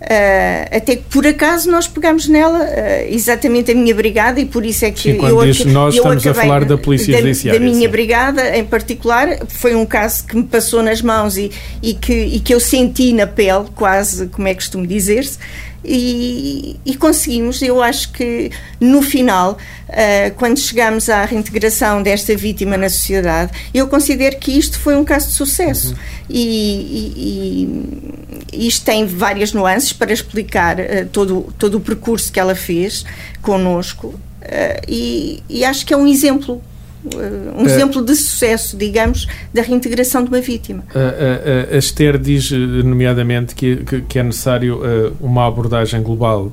Uh, 0.00 0.64
até 0.74 0.96
que 0.96 1.02
por 1.10 1.26
acaso 1.26 1.70
nós 1.70 1.86
pegamos 1.86 2.26
nela 2.26 2.60
uh, 2.60 3.14
exatamente 3.14 3.70
a 3.70 3.74
minha 3.74 3.94
brigada 3.94 4.40
e 4.40 4.46
por 4.46 4.64
isso 4.64 4.86
é 4.86 4.90
que 4.90 4.98
sim, 4.98 5.18
eu, 5.22 5.44
diz, 5.44 5.62
nós 5.66 5.94
eu 5.94 6.02
estamos 6.02 6.26
a 6.26 6.32
falar 6.32 6.64
da 6.64 6.78
polícia 6.78 7.12
da, 7.12 7.20
judiciária 7.20 7.60
da 7.60 7.66
minha 7.66 7.86
sim. 7.86 7.88
brigada 7.88 8.56
em 8.56 8.64
particular 8.64 9.46
foi 9.46 9.74
um 9.74 9.84
caso 9.84 10.24
que 10.26 10.34
me 10.34 10.44
passou 10.44 10.82
nas 10.82 11.02
mãos 11.02 11.36
e, 11.36 11.50
e, 11.82 11.92
que, 11.92 12.14
e 12.14 12.40
que 12.40 12.54
eu 12.54 12.58
senti 12.58 13.12
na 13.12 13.26
pele 13.26 13.66
quase 13.74 14.28
como 14.28 14.48
é 14.48 14.54
costume 14.54 14.86
dizer-se 14.86 15.38
e, 15.84 16.78
e, 16.84 16.94
conseguimos. 16.94 17.60
Eu 17.62 17.82
acho 17.82 18.12
que 18.12 18.50
no 18.78 19.02
final, 19.02 19.58
uh, 19.88 20.34
quando 20.36 20.58
chegamos 20.58 21.08
à 21.08 21.24
reintegração 21.24 22.02
desta 22.02 22.36
vítima 22.36 22.76
na 22.76 22.88
sociedade, 22.88 23.52
eu 23.72 23.88
considero 23.88 24.38
que 24.38 24.52
isto 24.52 24.78
foi 24.78 24.96
um 24.96 25.04
caso 25.04 25.28
de 25.28 25.32
sucesso. 25.34 25.90
Uhum. 25.90 25.96
E, 26.28 27.68
e, 28.52 28.66
isto 28.66 28.84
tem 28.84 29.06
várias 29.06 29.52
nuances 29.52 29.92
para 29.92 30.12
explicar 30.12 30.78
uh, 30.78 31.06
todo, 31.10 31.52
todo 31.58 31.76
o 31.76 31.80
percurso 31.80 32.30
que 32.30 32.38
ela 32.38 32.54
fez 32.54 33.04
connosco. 33.40 34.08
Uh, 34.08 34.82
e, 34.88 35.42
e 35.48 35.64
acho 35.64 35.86
que 35.86 35.94
é 35.94 35.96
um 35.96 36.06
exemplo 36.06 36.62
um 37.04 37.62
é. 37.62 37.64
exemplo 37.64 38.04
de 38.04 38.14
sucesso, 38.14 38.76
digamos, 38.76 39.26
da 39.52 39.62
reintegração 39.62 40.22
de 40.22 40.28
uma 40.28 40.40
vítima. 40.40 40.84
A, 40.94 41.72
a, 41.72 41.74
a 41.74 41.78
Esther 41.78 42.18
diz, 42.18 42.50
nomeadamente, 42.50 43.54
que, 43.54 43.76
que, 43.76 44.00
que 44.02 44.18
é 44.18 44.22
necessário 44.22 44.78
uh, 44.78 45.16
uma 45.20 45.46
abordagem 45.46 46.02
global 46.02 46.52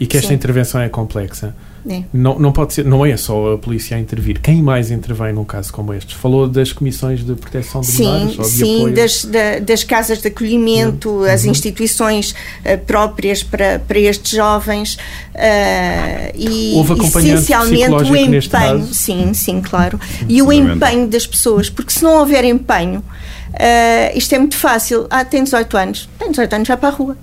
e 0.00 0.06
que 0.06 0.16
esta 0.16 0.28
Sim. 0.28 0.34
intervenção 0.34 0.80
é 0.80 0.88
complexa. 0.88 1.54
É. 1.88 2.02
Não, 2.12 2.38
não 2.38 2.52
pode 2.52 2.74
ser, 2.74 2.84
não 2.84 3.04
é 3.04 3.16
só 3.16 3.54
a 3.54 3.58
polícia 3.58 3.96
a 3.96 4.00
intervir. 4.00 4.40
Quem 4.40 4.62
mais 4.62 4.90
intervém 4.90 5.32
num 5.32 5.44
caso 5.44 5.72
como 5.72 5.92
este? 5.92 6.14
Falou 6.14 6.46
das 6.46 6.72
comissões 6.72 7.24
de 7.24 7.34
proteção 7.34 7.80
de 7.80 7.88
sim, 7.88 8.04
menores? 8.04 8.38
Ou 8.38 8.44
de 8.44 8.50
sim, 8.50 8.76
apoio? 8.76 8.94
Das, 8.94 9.24
da, 9.24 9.58
das 9.58 9.82
casas 9.82 10.20
de 10.20 10.28
acolhimento, 10.28 11.10
uhum. 11.10 11.24
as 11.24 11.44
instituições 11.44 12.34
uh, 12.64 12.78
próprias 12.86 13.42
para, 13.42 13.80
para 13.80 13.98
estes 13.98 14.30
jovens 14.30 14.94
uh, 14.94 16.32
e 16.36 16.74
Houve 16.76 17.04
essencialmente 17.04 18.10
o 18.10 18.16
empenho, 18.16 18.86
sim, 18.92 19.34
sim, 19.34 19.60
claro, 19.60 19.98
e 20.28 20.40
o 20.40 20.52
empenho 20.52 21.08
das 21.08 21.26
pessoas, 21.26 21.68
porque 21.68 21.92
se 21.92 22.02
não 22.02 22.18
houver 22.18 22.44
empenho, 22.44 23.00
uh, 23.00 24.16
isto 24.16 24.34
é 24.34 24.38
muito 24.38 24.56
fácil. 24.56 25.06
Ah, 25.10 25.24
tem 25.24 25.42
18 25.42 25.76
anos, 25.76 26.08
tem 26.18 26.30
18 26.30 26.52
anos, 26.54 26.68
já 26.68 26.76
para 26.76 26.88
a 26.88 26.92
rua. 26.92 27.16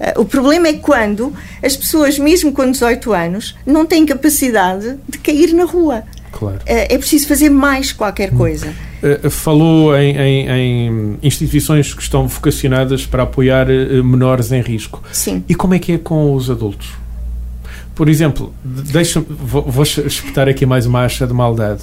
Uh, 0.00 0.20
o 0.20 0.24
problema 0.24 0.68
é 0.68 0.74
quando 0.74 1.32
as 1.62 1.76
pessoas, 1.76 2.18
mesmo 2.18 2.52
com 2.52 2.70
18 2.70 3.12
anos, 3.12 3.56
não 3.66 3.84
têm 3.84 4.06
capacidade 4.06 4.98
de 5.08 5.18
cair 5.18 5.52
na 5.52 5.64
rua. 5.64 6.04
Claro. 6.32 6.58
Uh, 6.58 6.62
é 6.66 6.98
preciso 6.98 7.26
fazer 7.26 7.50
mais 7.50 7.92
qualquer 7.92 8.30
coisa. 8.30 8.72
Uh, 9.02 9.30
falou 9.30 9.96
em, 9.96 10.16
em, 10.16 10.48
em, 10.48 11.18
instituições 11.22 11.92
que 11.92 12.02
estão 12.02 12.26
vocacionadas 12.28 13.06
para 13.06 13.24
apoiar 13.24 13.66
menores 14.04 14.52
em 14.52 14.60
risco. 14.60 15.02
Sim. 15.12 15.44
E 15.48 15.54
como 15.54 15.74
é 15.74 15.78
que 15.78 15.92
é 15.92 15.98
com 15.98 16.34
os 16.34 16.50
adultos? 16.50 16.90
Por 17.98 18.08
exemplo, 18.08 18.54
deixa 18.64 19.18
vou, 19.18 19.60
vou 19.62 19.82
espetar 19.82 20.48
aqui 20.48 20.64
mais 20.64 20.86
uma 20.86 21.00
acha 21.00 21.26
de 21.26 21.34
maldade. 21.34 21.82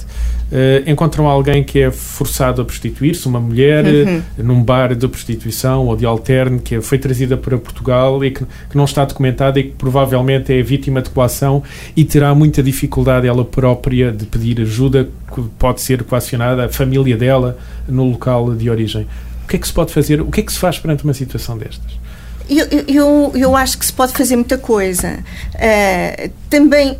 Uh, 0.50 0.90
encontram 0.90 1.28
alguém 1.28 1.62
que 1.62 1.78
é 1.78 1.90
forçado 1.90 2.62
a 2.62 2.64
prostituir-se, 2.64 3.28
uma 3.28 3.38
mulher, 3.38 3.84
uhum. 3.84 4.22
num 4.38 4.62
bar 4.62 4.94
de 4.94 5.06
prostituição 5.06 5.84
ou 5.84 5.94
de 5.94 6.06
alterne, 6.06 6.58
que 6.58 6.80
foi 6.80 6.96
trazida 6.98 7.36
para 7.36 7.58
Portugal 7.58 8.24
e 8.24 8.30
que, 8.30 8.42
que, 8.46 8.76
não 8.78 8.86
está 8.86 9.04
documentada 9.04 9.60
e 9.60 9.64
que 9.64 9.72
provavelmente 9.72 10.54
é 10.54 10.62
vítima 10.62 11.02
de 11.02 11.10
coação 11.10 11.62
e 11.94 12.02
terá 12.02 12.34
muita 12.34 12.62
dificuldade 12.62 13.26
ela 13.26 13.44
própria 13.44 14.10
de 14.10 14.24
pedir 14.24 14.58
ajuda, 14.62 15.10
que 15.34 15.42
pode 15.58 15.82
ser 15.82 16.02
coacionada, 16.02 16.64
a 16.64 16.68
família 16.70 17.18
dela, 17.18 17.58
no 17.86 18.08
local 18.08 18.54
de 18.54 18.70
origem. 18.70 19.06
O 19.44 19.48
que 19.48 19.56
é 19.56 19.58
que 19.58 19.66
se 19.66 19.74
pode 19.74 19.92
fazer? 19.92 20.22
O 20.22 20.30
que 20.30 20.40
é 20.40 20.42
que 20.42 20.52
se 20.54 20.58
faz 20.58 20.78
perante 20.78 21.04
uma 21.04 21.12
situação 21.12 21.58
destas? 21.58 22.05
Eu, 22.48 22.66
eu, 22.86 23.32
eu 23.34 23.56
acho 23.56 23.78
que 23.78 23.86
se 23.86 23.92
pode 23.92 24.12
fazer 24.12 24.36
muita 24.36 24.56
coisa. 24.56 25.18
Uh, 25.54 26.30
também 26.48 26.98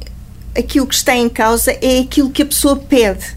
aquilo 0.57 0.87
que 0.87 0.95
está 0.95 1.15
em 1.15 1.29
causa 1.29 1.73
é 1.81 2.01
aquilo 2.01 2.31
que 2.31 2.43
a 2.43 2.47
pessoa 2.47 2.77
pede. 2.77 3.37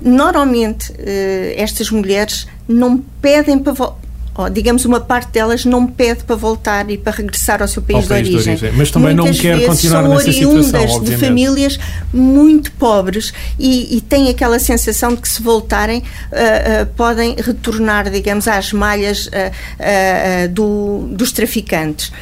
Normalmente, 0.00 0.90
uh, 0.92 1.54
estas 1.56 1.90
mulheres 1.90 2.46
não 2.66 2.98
pedem 2.98 3.58
para 3.58 3.72
oh, 4.36 4.48
digamos, 4.48 4.84
uma 4.84 5.00
parte 5.00 5.32
delas 5.32 5.64
não 5.64 5.86
pede 5.86 6.24
para 6.24 6.36
voltar 6.36 6.90
e 6.90 6.98
para 6.98 7.12
regressar 7.12 7.62
ao 7.62 7.68
seu 7.68 7.82
país, 7.82 7.96
ao 7.96 8.02
de, 8.02 8.08
país 8.08 8.28
origem. 8.28 8.56
de, 8.56 8.64
origem. 8.64 8.78
Mas 8.78 8.90
também 8.90 9.14
Muitas 9.14 9.36
não 9.36 9.42
quer 9.42 9.66
continuar 9.66 10.02
são 10.02 10.10
nessa 10.10 10.32
situação, 10.32 11.04
de 11.04 11.16
famílias 11.16 11.78
muito 12.12 12.72
pobres 12.72 13.32
e, 13.58 13.96
e 13.96 14.00
têm 14.00 14.28
aquela 14.28 14.58
sensação 14.58 15.14
de 15.14 15.20
que 15.20 15.28
se 15.28 15.42
voltarem 15.42 16.00
uh, 16.00 16.02
uh, 16.82 16.86
podem 16.96 17.36
retornar, 17.36 18.10
digamos, 18.10 18.48
às 18.48 18.72
malhas 18.72 19.26
uh, 19.26 20.48
do, 20.50 21.08
dos 21.12 21.32
traficantes. 21.32 22.12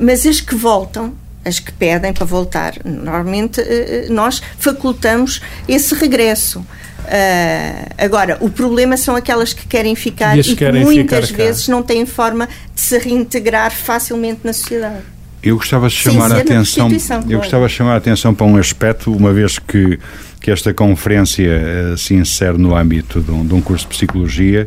mas 0.00 0.26
as 0.26 0.40
que 0.40 0.54
voltam 0.54 1.14
as 1.44 1.60
que 1.60 1.70
pedem 1.70 2.12
para 2.12 2.24
voltar. 2.24 2.74
Normalmente 2.84 3.62
nós 4.10 4.42
facultamos 4.58 5.40
esse 5.68 5.94
regresso. 5.94 6.64
Uh, 7.06 7.94
agora, 7.96 8.36
o 8.40 8.50
problema 8.50 8.96
são 8.96 9.14
aquelas 9.14 9.52
que 9.52 9.66
querem 9.66 9.94
ficar 9.94 10.36
e, 10.36 10.40
e 10.40 10.56
que 10.56 10.72
muitas 10.72 11.30
vezes 11.30 11.68
não 11.68 11.82
têm 11.82 12.04
forma 12.04 12.48
de 12.74 12.80
se 12.80 12.98
reintegrar 12.98 13.70
facilmente 13.70 14.40
na 14.42 14.52
sociedade. 14.52 15.04
Eu 15.42 15.56
gostava 15.56 15.88
de 15.88 15.94
chamar 15.94 16.32
a 16.32 16.38
atenção, 16.38 16.88
eu 16.90 16.98
claro. 16.98 17.38
gostava 17.38 17.68
de 17.68 17.72
chamar 17.72 17.94
a 17.94 17.96
atenção 17.96 18.34
para 18.34 18.46
um 18.46 18.56
aspecto, 18.56 19.12
uma 19.12 19.32
vez 19.32 19.60
que, 19.60 19.98
que 20.40 20.50
esta 20.50 20.74
conferência 20.74 21.48
uh, 21.92 21.96
se 21.96 22.14
insere 22.14 22.58
no 22.58 22.74
âmbito 22.74 23.20
de 23.20 23.30
um, 23.30 23.46
de 23.46 23.54
um 23.54 23.60
curso 23.60 23.84
de 23.84 23.94
psicologia, 23.94 24.66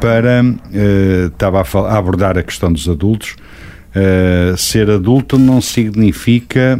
para 0.00 0.44
uh, 0.44 1.26
estava 1.26 1.60
a, 1.60 1.78
a, 1.92 1.98
abordar 1.98 2.38
a 2.38 2.42
questão 2.44 2.72
dos 2.72 2.88
adultos. 2.88 3.34
Uh, 3.96 4.56
ser 4.56 4.88
adulto 4.90 5.38
não 5.38 5.60
significa 5.60 6.78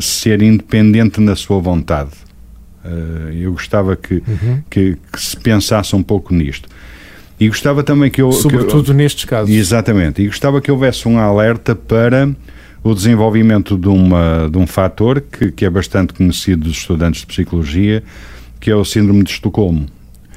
ser 0.00 0.42
independente 0.42 1.20
na 1.22 1.34
sua 1.34 1.58
vontade 1.58 2.27
eu 3.34 3.52
gostava 3.52 3.96
que, 3.96 4.14
uhum. 4.14 4.62
que, 4.68 4.96
que, 5.12 5.20
se 5.20 5.36
pensasse 5.36 5.94
um 5.94 6.02
pouco 6.02 6.34
nisto. 6.34 6.68
E 7.40 7.48
gostava 7.48 7.82
também 7.82 8.10
que 8.10 8.20
eu. 8.20 8.32
Sobretudo 8.32 8.84
que 8.84 8.90
eu, 8.90 8.94
nestes 8.94 9.24
casos. 9.24 9.54
Exatamente. 9.54 10.22
E 10.22 10.26
gostava 10.26 10.60
que 10.60 10.70
houvesse 10.70 11.06
um 11.06 11.18
alerta 11.18 11.74
para 11.74 12.28
o 12.82 12.94
desenvolvimento 12.94 13.76
de, 13.76 13.88
uma, 13.88 14.48
de 14.50 14.58
um 14.58 14.66
fator 14.66 15.20
que, 15.20 15.52
que 15.52 15.64
é 15.64 15.70
bastante 15.70 16.12
conhecido 16.14 16.64
dos 16.64 16.78
estudantes 16.78 17.20
de 17.20 17.26
psicologia, 17.26 18.02
que 18.60 18.70
é 18.70 18.74
o 18.74 18.84
Síndrome 18.84 19.22
de 19.22 19.30
Estocolmo. 19.30 19.86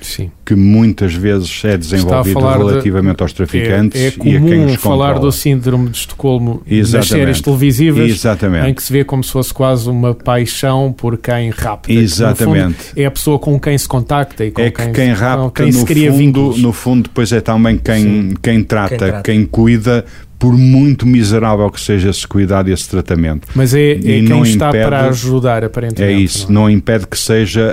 Sim. 0.02 0.32
que 0.46 0.56
muitas 0.56 1.14
vezes 1.14 1.64
é 1.64 1.78
desenvolvido 1.78 2.40
relativamente 2.40 3.18
de, 3.18 3.24
aos 3.24 3.34
traficantes 3.34 4.02
é, 4.02 4.08
é 4.08 4.14
e 4.26 4.38
a 4.38 4.42
quem 4.42 4.66
os 4.66 4.76
falar 4.76 5.20
do 5.20 5.32
síndrome 5.32 5.90
de 5.90 5.98
Estocolmo 5.98 6.62
Exatamente. 6.66 6.94
nas 6.94 7.08
séries 7.08 7.42
televisivas 7.42 8.10
Exatamente. 8.10 8.68
em 8.68 8.74
que 8.74 8.84
se 8.84 8.92
vê 8.92 9.04
como 9.04 9.24
se 9.24 9.32
fosse 9.32 9.54
quase 9.54 9.90
uma 9.90 10.14
paixão 10.14 10.92
por 10.92 11.18
quem 11.18 11.50
rapta. 11.50 11.92
Exatamente. 11.92 12.84
Fundo, 12.84 13.00
é 13.00 13.06
a 13.06 13.12
pessoa 13.12 13.40
com 13.40 13.60
quem 13.60 13.78
se 13.78 13.88
contacta 13.88 14.44
e 14.46 14.52
com 14.52 14.62
é 14.62 14.72
que 14.72 14.84
quem, 14.84 14.94
quem 14.94 15.14
rapta 15.14 15.64
quem 15.64 15.72
no, 15.72 15.80
se 15.80 15.86
cria 15.86 16.12
fundo, 16.12 16.54
no 16.58 16.74
fundo 16.74 17.04
depois 17.04 17.32
é 17.32 17.42
também 17.42 17.78
quem, 17.78 18.34
quem 18.42 18.64
trata, 18.64 18.90
quem, 18.90 18.98
trata, 18.98 19.22
quem 19.24 19.46
cuida 19.46 20.06
por 20.42 20.58
muito 20.58 21.06
miserável 21.06 21.70
que 21.70 21.80
seja 21.80 22.10
esse 22.10 22.28
cuidado 22.28 22.68
e 22.68 22.74
esse 22.74 22.90
tratamento. 22.90 23.48
Mas 23.54 23.76
é, 23.76 23.92
é 23.92 23.96
quem 24.00 24.24
não 24.24 24.44
está 24.44 24.70
impede, 24.70 24.86
para 24.86 25.06
ajudar, 25.10 25.64
aparentemente. 25.64 26.02
É 26.02 26.20
isso, 26.20 26.52
não, 26.52 26.64
não 26.64 26.70
impede 26.72 27.06
que 27.06 27.18
seja 27.18 27.72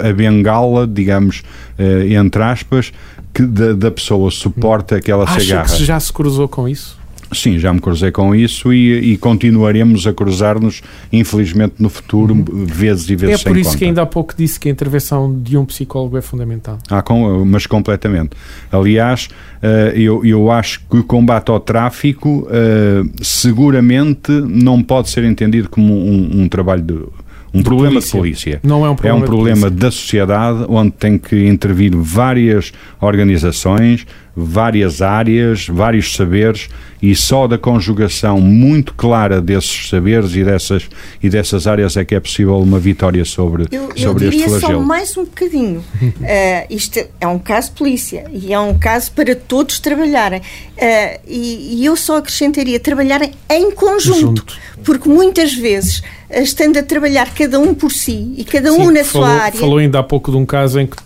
a, 0.00 0.06
a, 0.06 0.08
a 0.08 0.12
bengala, 0.14 0.86
digamos, 0.86 1.42
uh, 1.78 2.10
entre 2.10 2.42
aspas, 2.42 2.90
que 3.34 3.42
da, 3.42 3.74
da 3.74 3.90
pessoa 3.90 4.30
suporta 4.30 4.98
que 4.98 5.10
ela 5.10 5.24
Acha 5.24 5.40
se 5.40 5.52
agarra. 5.52 5.76
que 5.76 5.84
já 5.84 6.00
se 6.00 6.10
cruzou 6.10 6.48
com 6.48 6.66
isso? 6.66 6.98
Sim, 7.32 7.58
já 7.58 7.72
me 7.72 7.80
cruzei 7.80 8.10
com 8.10 8.34
isso 8.34 8.72
e, 8.72 9.12
e 9.12 9.16
continuaremos 9.16 10.06
a 10.06 10.12
cruzar-nos, 10.12 10.82
infelizmente, 11.12 11.74
no 11.78 11.88
futuro, 11.88 12.34
uhum. 12.34 12.64
vezes 12.64 13.08
e 13.08 13.16
vezes 13.16 13.40
É 13.40 13.48
por 13.48 13.56
isso 13.56 13.70
conta. 13.70 13.78
que 13.78 13.84
ainda 13.84 14.02
há 14.02 14.06
pouco 14.06 14.34
disse 14.36 14.58
que 14.58 14.68
a 14.68 14.72
intervenção 14.72 15.32
de 15.40 15.56
um 15.56 15.64
psicólogo 15.64 16.16
é 16.16 16.22
fundamental. 16.22 16.78
Ah, 16.88 17.02
com, 17.02 17.44
mas 17.44 17.66
completamente. 17.66 18.30
Aliás, 18.72 19.28
uh, 19.62 19.96
eu, 19.96 20.24
eu 20.24 20.50
acho 20.50 20.80
que 20.90 20.98
o 20.98 21.04
combate 21.04 21.50
ao 21.50 21.60
tráfico 21.60 22.48
uh, 22.48 23.10
seguramente 23.22 24.32
não 24.32 24.82
pode 24.82 25.08
ser 25.08 25.24
entendido 25.24 25.68
como 25.68 25.94
um, 25.94 26.42
um 26.42 26.48
trabalho 26.48 26.82
de 26.82 26.98
um 27.52 27.62
problema 27.62 27.94
polícia. 27.94 28.10
de 28.10 28.18
polícia. 28.18 28.60
Não 28.62 28.86
é 28.86 28.90
um 28.90 28.94
problema, 28.94 29.18
é 29.18 29.22
um 29.22 29.24
problema 29.24 29.70
da 29.70 29.90
sociedade 29.90 30.64
onde 30.68 30.92
tem 30.92 31.18
que 31.18 31.48
intervir 31.48 31.96
várias 31.96 32.72
organizações, 33.00 34.06
várias 34.44 35.02
áreas, 35.02 35.66
vários 35.66 36.14
saberes 36.14 36.68
e 37.02 37.14
só 37.14 37.46
da 37.46 37.56
conjugação 37.56 38.40
muito 38.40 38.94
clara 38.94 39.40
desses 39.40 39.88
saberes 39.88 40.34
e 40.34 40.44
dessas, 40.44 40.88
e 41.22 41.30
dessas 41.30 41.66
áreas 41.66 41.96
é 41.96 42.04
que 42.04 42.14
é 42.14 42.20
possível 42.20 42.58
uma 42.58 42.78
vitória 42.78 43.24
sobre, 43.24 43.64
eu, 43.70 43.90
sobre 43.96 44.26
eu 44.26 44.30
este 44.30 44.44
flagelo. 44.44 44.80
só 44.80 44.80
mais 44.80 45.16
um 45.16 45.24
bocadinho. 45.24 45.80
uh, 45.80 46.14
isto 46.68 47.00
é 47.20 47.26
um 47.26 47.38
caso 47.38 47.70
de 47.70 47.76
polícia 47.76 48.26
e 48.32 48.52
é 48.52 48.60
um 48.60 48.78
caso 48.78 49.12
para 49.12 49.34
todos 49.34 49.78
trabalharem. 49.78 50.40
Uh, 50.40 51.20
e, 51.26 51.80
e, 51.80 51.84
eu 51.86 51.96
só 51.96 52.18
acrescentaria 52.18 52.78
trabalharem 52.78 53.32
em 53.48 53.70
conjunto, 53.70 54.20
Junto. 54.20 54.58
porque 54.84 55.08
muitas 55.08 55.54
vezes, 55.54 56.02
estando 56.30 56.78
a 56.78 56.82
trabalhar 56.82 57.32
cada 57.34 57.58
um 57.58 57.74
por 57.74 57.92
si 57.92 58.34
e 58.36 58.44
cada 58.44 58.72
um 58.72 58.90
na 58.90 59.04
falou, 59.04 59.26
sua 59.26 59.28
área. 59.28 59.58
Falou 59.58 59.78
ainda 59.78 59.98
há 60.00 60.02
pouco 60.02 60.30
de 60.30 60.36
um 60.36 60.44
caso 60.44 60.78
em 60.78 60.86
que 60.86 60.96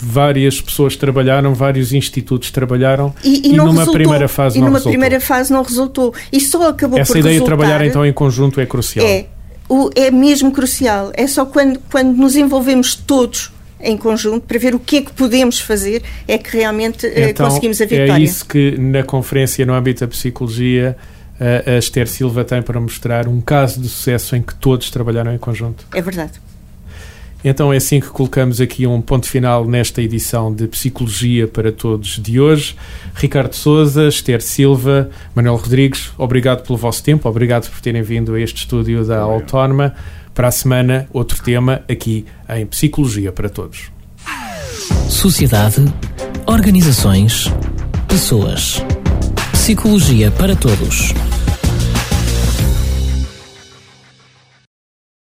várias 0.00 0.60
pessoas 0.60 0.96
trabalharam, 0.96 1.54
vários 1.54 1.92
institutos 1.92 2.50
trabalharam 2.50 3.14
e, 3.24 3.48
e, 3.48 3.52
e 3.52 3.56
numa 3.56 3.70
resultou, 3.70 3.94
primeira 3.94 4.28
fase 4.28 4.58
e 4.58 4.60
não 4.60 4.68
numa 4.68 4.78
resultou. 4.78 4.92
primeira 4.92 5.20
fase 5.20 5.52
não 5.52 5.62
resultou 5.62 6.14
e 6.32 6.40
só 6.40 6.68
acabou 6.68 6.98
Essa 6.98 7.12
por 7.12 7.18
ideia 7.18 7.34
resultar, 7.34 7.54
de 7.54 7.58
trabalhar 7.58 7.86
então 7.86 8.04
em 8.04 8.12
conjunto 8.12 8.60
é 8.60 8.66
crucial. 8.66 9.06
É, 9.06 9.26
o, 9.68 9.90
é 9.94 10.10
mesmo 10.10 10.52
crucial. 10.52 11.10
É 11.14 11.26
só 11.26 11.46
quando, 11.46 11.80
quando 11.90 12.16
nos 12.16 12.36
envolvemos 12.36 12.94
todos 12.94 13.52
em 13.80 13.96
conjunto 13.96 14.46
para 14.46 14.58
ver 14.58 14.74
o 14.74 14.78
que 14.78 14.96
é 14.96 15.02
que 15.02 15.12
podemos 15.12 15.60
fazer 15.60 16.02
é 16.26 16.38
que 16.38 16.56
realmente 16.56 17.06
eh, 17.06 17.30
então, 17.30 17.46
conseguimos 17.48 17.80
a 17.80 17.84
vitória. 17.84 18.12
É 18.12 18.20
isso 18.20 18.46
que 18.46 18.76
na 18.78 19.02
conferência 19.02 19.64
no 19.66 19.74
âmbito 19.74 20.00
da 20.00 20.08
psicologia 20.08 20.96
a 21.38 21.76
Esther 21.76 22.08
Silva 22.08 22.44
tem 22.44 22.62
para 22.62 22.80
mostrar 22.80 23.28
um 23.28 23.40
caso 23.40 23.80
de 23.80 23.88
sucesso 23.88 24.34
em 24.34 24.42
que 24.42 24.54
todos 24.54 24.90
trabalharam 24.90 25.34
em 25.34 25.38
conjunto. 25.38 25.86
É 25.92 26.00
verdade. 26.00 26.40
Então 27.44 27.72
é 27.72 27.76
assim 27.76 28.00
que 28.00 28.08
colocamos 28.08 28.60
aqui 28.60 28.86
um 28.86 29.00
ponto 29.00 29.26
final 29.26 29.64
nesta 29.64 30.02
edição 30.02 30.52
de 30.52 30.66
Psicologia 30.66 31.46
para 31.46 31.70
Todos 31.70 32.18
de 32.20 32.40
hoje. 32.40 32.76
Ricardo 33.14 33.54
Souza, 33.54 34.08
Esther 34.08 34.42
Silva, 34.42 35.10
Manuel 35.34 35.56
Rodrigues, 35.56 36.10
obrigado 36.18 36.66
pelo 36.66 36.76
vosso 36.76 37.02
tempo, 37.02 37.28
obrigado 37.28 37.70
por 37.70 37.80
terem 37.80 38.02
vindo 38.02 38.34
a 38.34 38.40
este 38.40 38.58
estúdio 38.58 39.04
da 39.04 39.20
Autónoma. 39.20 39.94
Para 40.34 40.48
a 40.48 40.50
semana, 40.50 41.08
outro 41.12 41.42
tema 41.42 41.82
aqui 41.88 42.26
em 42.48 42.66
Psicologia 42.66 43.32
para 43.32 43.48
Todos. 43.48 43.90
Sociedade, 45.08 45.84
organizações, 46.46 47.50
pessoas. 48.08 48.82
Psicologia 49.52 50.30
para 50.30 50.54
Todos 50.54 51.14